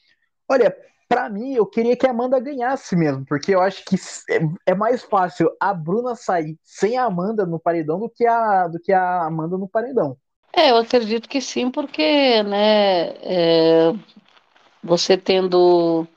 Olha, 0.47 0.73
para 1.09 1.27
mim, 1.27 1.55
eu 1.55 1.65
queria 1.65 1.97
que 1.97 2.05
a 2.05 2.11
Amanda 2.11 2.39
ganhasse 2.39 2.95
mesmo, 2.95 3.25
porque 3.25 3.53
eu 3.53 3.61
acho 3.61 3.83
que 3.83 3.95
é, 4.29 4.39
é 4.67 4.75
mais 4.75 5.01
fácil 5.03 5.49
a 5.59 5.73
Bruna 5.73 6.15
sair 6.15 6.55
sem 6.63 6.99
a 6.99 7.05
Amanda 7.05 7.47
no 7.47 7.59
paredão 7.59 7.99
do 7.99 8.07
que 8.07 8.27
a, 8.27 8.67
do 8.67 8.79
que 8.79 8.93
a 8.93 9.25
Amanda 9.25 9.57
no 9.57 9.67
paredão. 9.67 10.15
É, 10.53 10.69
eu 10.69 10.77
acredito 10.77 11.27
que 11.27 11.41
sim, 11.41 11.71
porque, 11.71 12.43
né, 12.43 13.09
é, 13.23 13.93
você 14.83 15.17
tendo 15.17 16.07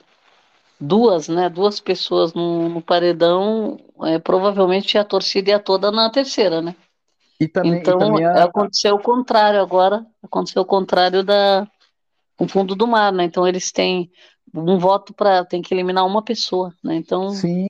duas, 0.79 1.27
né, 1.27 1.49
duas 1.49 1.81
pessoas 1.81 2.35
no, 2.35 2.69
no 2.69 2.83
paredão, 2.83 3.81
é, 4.03 4.19
provavelmente 4.19 4.99
a 4.99 5.05
torcida 5.05 5.53
ia 5.53 5.59
toda 5.59 5.91
na 5.91 6.11
terceira, 6.11 6.61
né? 6.61 6.77
E 7.41 7.49
também, 7.49 7.79
então, 7.79 8.17
a... 8.27 8.45
aconteceu 8.45 8.95
o 8.95 9.03
contrário 9.03 9.61
agora, 9.61 10.05
aconteceu 10.23 10.61
o 10.61 10.67
contrário 10.67 11.25
da 11.25 11.67
o 12.39 12.49
fundo 12.49 12.75
do 12.75 12.87
mar, 12.87 13.13
né? 13.13 13.25
Então 13.25 13.47
eles 13.47 13.71
têm 13.71 14.11
um 14.55 14.79
voto 14.79 15.15
para 15.15 15.45
tem 15.45 15.63
que 15.63 15.75
eliminar 15.75 16.07
uma 16.07 16.23
pessoa, 16.23 16.75
né? 16.83 16.95
Então 16.95 17.31
sim. 17.31 17.67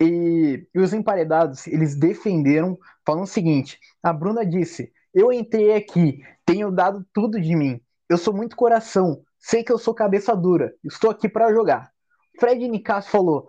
E, 0.00 0.66
e, 0.74 0.78
os 0.78 0.92
emparedados 0.92 1.66
eles 1.66 1.96
defenderam 1.96 2.78
falando 3.04 3.24
o 3.24 3.28
seguinte: 3.28 3.78
a 4.02 4.12
Bruna 4.12 4.44
disse, 4.44 4.92
eu 5.14 5.32
entrei 5.32 5.74
aqui, 5.74 6.20
tenho 6.44 6.70
dado 6.70 7.04
tudo 7.12 7.40
de 7.40 7.56
mim, 7.56 7.80
eu 8.08 8.18
sou 8.18 8.34
muito 8.34 8.56
coração, 8.56 9.22
sei 9.38 9.64
que 9.64 9.72
eu 9.72 9.78
sou 9.78 9.94
cabeça 9.94 10.36
dura, 10.36 10.74
estou 10.84 11.10
aqui 11.10 11.28
para 11.28 11.52
jogar. 11.52 11.90
Fred 12.38 12.68
Nicasso 12.68 13.08
falou: 13.10 13.48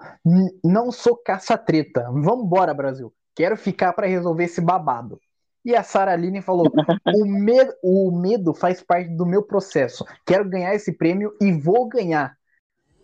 não 0.63 0.91
sou 0.91 1.17
caça-treta, 1.17 2.09
vambora 2.11 2.73
Brasil, 2.73 3.13
quero 3.35 3.57
ficar 3.57 3.93
para 3.93 4.07
resolver 4.07 4.45
esse 4.45 4.61
babado. 4.61 5.19
E 5.67 5.75
a 5.75 5.83
Sara 5.83 6.13
Aline 6.13 6.41
falou: 6.41 6.65
o, 7.13 7.25
med 7.25 7.69
o 7.83 8.09
medo 8.09 8.53
faz 8.53 8.81
parte 8.81 9.09
do 9.09 9.25
meu 9.25 9.43
processo. 9.43 10.05
Quero 10.25 10.49
ganhar 10.49 10.73
esse 10.73 10.93
prêmio 10.93 11.35
e 11.41 11.51
vou 11.51 11.89
ganhar. 11.89 12.36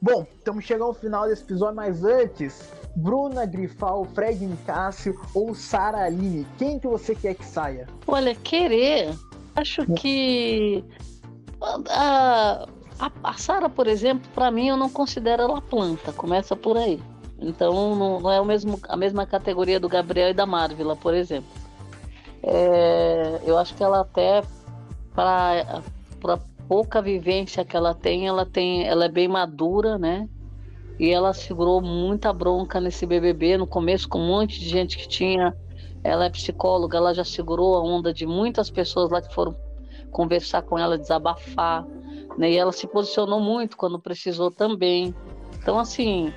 Bom, 0.04 0.28
estamos 0.38 0.66
chegando 0.66 0.88
ao 0.88 0.94
final 0.94 1.30
desse 1.30 1.44
episódio, 1.44 1.78
mas 1.78 2.04
antes, 2.04 2.70
Bruna 2.94 3.46
Grifal, 3.46 4.04
Fred 4.14 4.46
Nicásio 4.46 5.18
ou 5.34 5.56
Sara 5.56 6.04
Aline, 6.04 6.46
quem 6.58 6.78
que 6.78 6.86
você 6.86 7.16
quer 7.16 7.36
que 7.36 7.46
saia? 7.46 7.88
Olha, 8.06 8.36
querer, 8.36 9.18
acho 9.56 9.86
que 9.94 10.84
a, 11.90 12.68
a, 13.00 13.12
a 13.24 13.34
Sara, 13.36 13.70
por 13.70 13.88
exemplo, 13.88 14.30
para 14.36 14.52
mim 14.52 14.68
eu 14.68 14.76
não 14.76 14.90
considero 14.90 15.44
ela 15.44 15.62
planta, 15.62 16.12
começa 16.12 16.54
por 16.54 16.76
aí. 16.76 17.02
Então 17.40 17.96
não, 17.96 18.20
não 18.20 18.30
é 18.30 18.42
o 18.42 18.46
mesmo, 18.46 18.78
a 18.90 18.98
mesma 18.98 19.26
categoria 19.26 19.80
do 19.80 19.88
Gabriel 19.88 20.32
e 20.32 20.34
da 20.34 20.46
Marvila, 20.46 20.98
por 20.98 21.14
exemplo. 21.14 21.50
É, 22.44 23.40
eu 23.46 23.58
acho 23.58 23.74
que 23.74 23.82
ela 23.82 24.02
até 24.02 24.44
para 25.16 25.82
pouca 26.68 27.02
vivência 27.02 27.66
que 27.66 27.76
ela 27.76 27.94
tem, 27.94 28.28
ela 28.28 28.46
tem, 28.46 28.88
ela 28.88 29.06
é 29.06 29.10
bem 29.10 29.28
madura, 29.28 29.98
né? 29.98 30.28
E 31.00 31.10
ela 31.10 31.34
segurou 31.34 31.82
muita 31.82 32.32
bronca 32.32 32.80
nesse 32.80 33.06
BBB 33.06 33.58
no 33.58 33.68
começo 33.68 34.08
com 34.08 34.20
um 34.20 34.28
monte 34.28 34.60
de 34.60 34.70
gente 34.70 34.98
que 34.98 35.08
tinha. 35.08 35.56
Ela 36.04 36.26
é 36.26 36.30
psicóloga, 36.30 36.98
ela 36.98 37.14
já 37.14 37.24
segurou 37.24 37.76
a 37.76 37.82
onda 37.82 38.14
de 38.14 38.26
muitas 38.26 38.70
pessoas 38.70 39.10
lá 39.10 39.22
que 39.22 39.34
foram 39.34 39.56
conversar 40.12 40.62
com 40.62 40.78
ela, 40.78 40.98
desabafar, 40.98 41.86
né? 42.38 42.52
E 42.52 42.58
ela 42.58 42.72
se 42.72 42.88
posicionou 42.88 43.40
muito 43.40 43.76
quando 43.76 44.00
precisou 44.00 44.52
também. 44.52 45.16
Então 45.58 45.80
assim, 45.80 46.32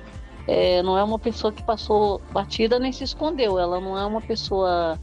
é, 0.47 0.81
não 0.81 0.97
é 0.97 1.03
uma 1.03 1.19
pessoa 1.19 1.51
que 1.51 1.61
passou 1.63 2.21
batida 2.31 2.79
nem 2.79 2.91
se 2.91 3.03
escondeu. 3.03 3.59
Ela 3.59 3.79
não 3.79 3.97
é 3.97 4.05
uma 4.05 4.21
pessoa 4.21 4.97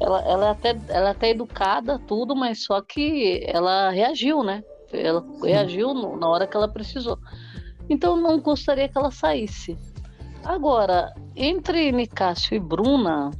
ela, 0.00 0.20
ela, 0.22 0.46
é 0.46 0.50
até, 0.50 0.80
ela 0.88 1.08
é 1.08 1.12
até 1.12 1.30
educada, 1.30 1.98
tudo, 1.98 2.34
mas 2.34 2.64
só 2.64 2.80
que 2.80 3.44
ela 3.46 3.90
reagiu, 3.90 4.42
né? 4.42 4.64
Ela 4.92 5.24
reagiu 5.42 5.92
no, 5.92 6.16
na 6.16 6.28
hora 6.28 6.46
que 6.46 6.56
ela 6.56 6.66
precisou. 6.66 7.18
Então 7.88 8.16
não 8.16 8.40
gostaria 8.40 8.88
que 8.88 8.96
ela 8.96 9.10
saísse. 9.10 9.76
Agora, 10.42 11.12
entre 11.36 11.92
Nicásio 11.92 12.54
e 12.54 12.58
Bruna, 12.58 13.30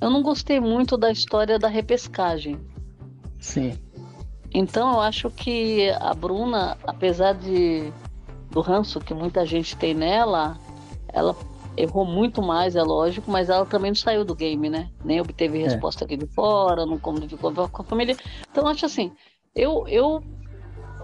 eu 0.00 0.08
não 0.08 0.22
gostei 0.22 0.58
muito 0.58 0.96
da 0.96 1.10
história 1.10 1.58
da 1.58 1.68
repescagem. 1.68 2.58
Sim. 3.38 3.78
Então 4.52 4.92
eu 4.94 5.00
acho 5.00 5.30
que 5.30 5.90
a 6.00 6.14
Bruna, 6.14 6.78
apesar 6.86 7.34
de 7.34 7.92
do 8.50 8.62
ranço 8.62 8.98
que 8.98 9.12
muita 9.12 9.44
gente 9.44 9.76
tem 9.76 9.92
nela, 9.92 10.58
ela 11.12 11.36
errou 11.82 12.04
muito 12.04 12.42
mais, 12.42 12.76
é 12.76 12.82
lógico, 12.82 13.30
mas 13.30 13.48
ela 13.48 13.64
também 13.64 13.90
não 13.90 13.96
saiu 13.96 14.24
do 14.24 14.34
game, 14.34 14.68
né? 14.68 14.90
Nem 15.04 15.20
obteve 15.20 15.60
é. 15.60 15.64
resposta 15.64 16.04
é. 16.04 16.06
aqui 16.06 16.16
de 16.16 16.26
fora, 16.26 16.84
não 16.84 16.98
conviveu 16.98 17.38
com 17.38 17.82
a 17.82 17.84
família. 17.84 18.16
Então 18.50 18.66
acho 18.66 18.86
assim, 18.86 19.12
eu 19.54 19.86
eu 19.88 20.22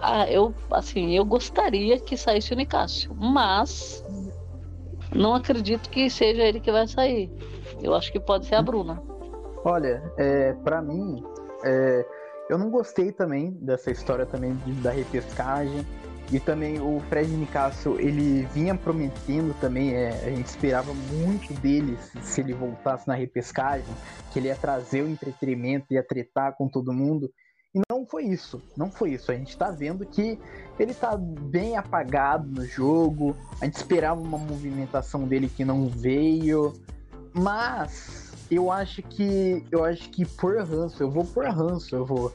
ah, 0.02 0.30
eu 0.30 0.54
assim, 0.70 1.16
eu 1.16 1.24
gostaria 1.24 1.98
que 1.98 2.16
saísse 2.16 2.52
o 2.52 2.56
Nicásio, 2.56 3.14
mas 3.14 4.04
não 5.14 5.34
acredito 5.34 5.88
que 5.88 6.10
seja 6.10 6.42
ele 6.42 6.60
que 6.60 6.70
vai 6.70 6.86
sair. 6.86 7.30
Eu 7.82 7.94
acho 7.94 8.12
que 8.12 8.20
pode 8.20 8.46
ser 8.46 8.56
a 8.56 8.62
Bruna. 8.62 9.02
Olha, 9.64 10.02
é, 10.18 10.52
para 10.64 10.82
mim, 10.82 11.22
é, 11.64 12.06
eu 12.50 12.58
não 12.58 12.70
gostei 12.70 13.12
também 13.12 13.52
dessa 13.52 13.90
história 13.90 14.26
também 14.26 14.54
de, 14.66 14.72
da 14.74 14.90
repescagem. 14.90 15.86
E 16.32 16.40
também 16.40 16.80
o 16.80 17.00
Fred 17.08 17.30
Nicasso, 17.30 18.00
ele 18.00 18.46
vinha 18.52 18.74
prometendo 18.74 19.54
também, 19.60 19.94
é, 19.94 20.08
a 20.08 20.30
gente 20.30 20.46
esperava 20.46 20.92
muito 21.12 21.52
dele 21.54 21.96
se, 21.98 22.22
se, 22.22 22.40
ele 22.40 22.54
voltasse 22.54 23.06
na 23.06 23.14
repescagem, 23.14 23.94
que 24.32 24.38
ele 24.38 24.48
ia 24.48 24.56
trazer 24.56 25.02
o 25.02 25.08
entretenimento, 25.08 25.92
ia 25.92 26.02
tretar 26.02 26.56
com 26.56 26.66
todo 26.68 26.92
mundo. 26.92 27.30
E 27.74 27.80
não 27.90 28.06
foi 28.06 28.24
isso, 28.24 28.62
não 28.76 28.90
foi 28.90 29.12
isso. 29.12 29.30
A 29.30 29.34
gente 29.34 29.56
tá 29.56 29.70
vendo 29.70 30.06
que 30.06 30.38
ele 30.78 30.94
tá 30.94 31.16
bem 31.16 31.76
apagado 31.76 32.48
no 32.48 32.64
jogo, 32.64 33.36
a 33.60 33.64
gente 33.64 33.76
esperava 33.76 34.20
uma 34.20 34.38
movimentação 34.38 35.26
dele 35.26 35.48
que 35.48 35.64
não 35.64 35.88
veio, 35.88 36.72
mas 37.34 38.32
eu 38.50 38.70
acho 38.70 39.02
que 39.02 39.64
eu 39.70 39.84
acho 39.84 40.08
que 40.10 40.24
por 40.24 40.56
ranço, 40.62 41.02
eu 41.02 41.10
vou 41.10 41.24
por 41.24 41.44
ranço, 41.46 41.94
eu 41.96 42.06
vou 42.06 42.32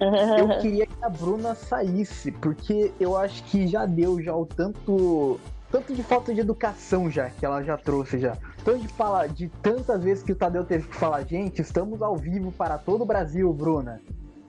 eu 0.00 0.48
queria 0.60 0.86
que 0.86 0.94
a 1.02 1.08
Bruna 1.08 1.54
saísse, 1.54 2.32
porque 2.32 2.92
eu 2.98 3.16
acho 3.16 3.44
que 3.44 3.66
já 3.66 3.86
deu 3.86 4.20
já 4.20 4.34
o 4.34 4.46
tanto 4.46 5.38
tanto 5.70 5.94
de 5.94 6.02
falta 6.02 6.34
de 6.34 6.40
educação 6.40 7.08
já 7.08 7.30
que 7.30 7.46
ela 7.46 7.62
já 7.62 7.76
trouxe 7.76 8.18
já. 8.18 8.36
Tanto 8.64 8.80
de 8.80 8.88
falar 8.88 9.28
de 9.28 9.48
tantas 9.62 10.02
vezes 10.02 10.24
que 10.24 10.32
o 10.32 10.36
Tadeu 10.36 10.64
teve 10.64 10.88
que 10.88 10.96
falar, 10.96 11.22
gente, 11.22 11.62
estamos 11.62 12.02
ao 12.02 12.16
vivo 12.16 12.50
para 12.50 12.76
todo 12.76 13.02
o 13.02 13.06
Brasil, 13.06 13.52
Bruna. 13.52 14.00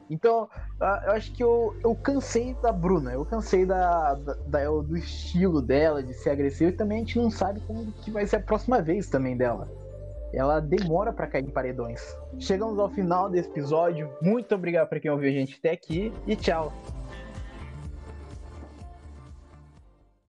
Então, 0.10 0.49
eu 1.06 1.12
acho 1.12 1.32
que 1.32 1.43
eu, 1.43 1.76
eu 1.84 1.95
cansei 1.95 2.56
da 2.56 2.72
Bruna, 2.72 3.14
eu 3.14 3.24
cansei 3.24 3.66
da, 3.66 4.16
da, 4.16 4.34
da, 4.34 4.66
do 4.66 4.97
estilo 4.97 5.62
dela, 5.62 6.02
de 6.04 6.14
ser 6.16 6.32
agressiva, 6.32 6.72
e 6.72 6.74
também 6.74 6.97
a 6.97 7.02
gente 7.02 7.20
não 7.20 7.30
sabe 7.30 7.62
como 7.62 7.91
que 7.91 8.10
vai 8.10 8.26
ser 8.26 8.38
a 8.38 8.41
próxima 8.41 8.82
vez 8.82 9.08
também 9.08 9.38
dela 9.38 9.70
ela 10.34 10.59
demora 10.59 11.11
para 11.11 11.27
cair 11.27 11.45
em 11.45 11.49
paredões. 11.49 12.17
Chegamos 12.39 12.79
ao 12.79 12.89
final 12.89 13.29
desse 13.29 13.49
episódio. 13.49 14.09
Muito 14.21 14.53
obrigado 14.55 14.88
para 14.88 14.99
quem 14.99 15.11
ouviu 15.11 15.29
a 15.29 15.34
gente 15.34 15.57
até 15.57 15.71
aqui 15.71 16.13
e 16.25 16.36
tchau. 16.36 16.71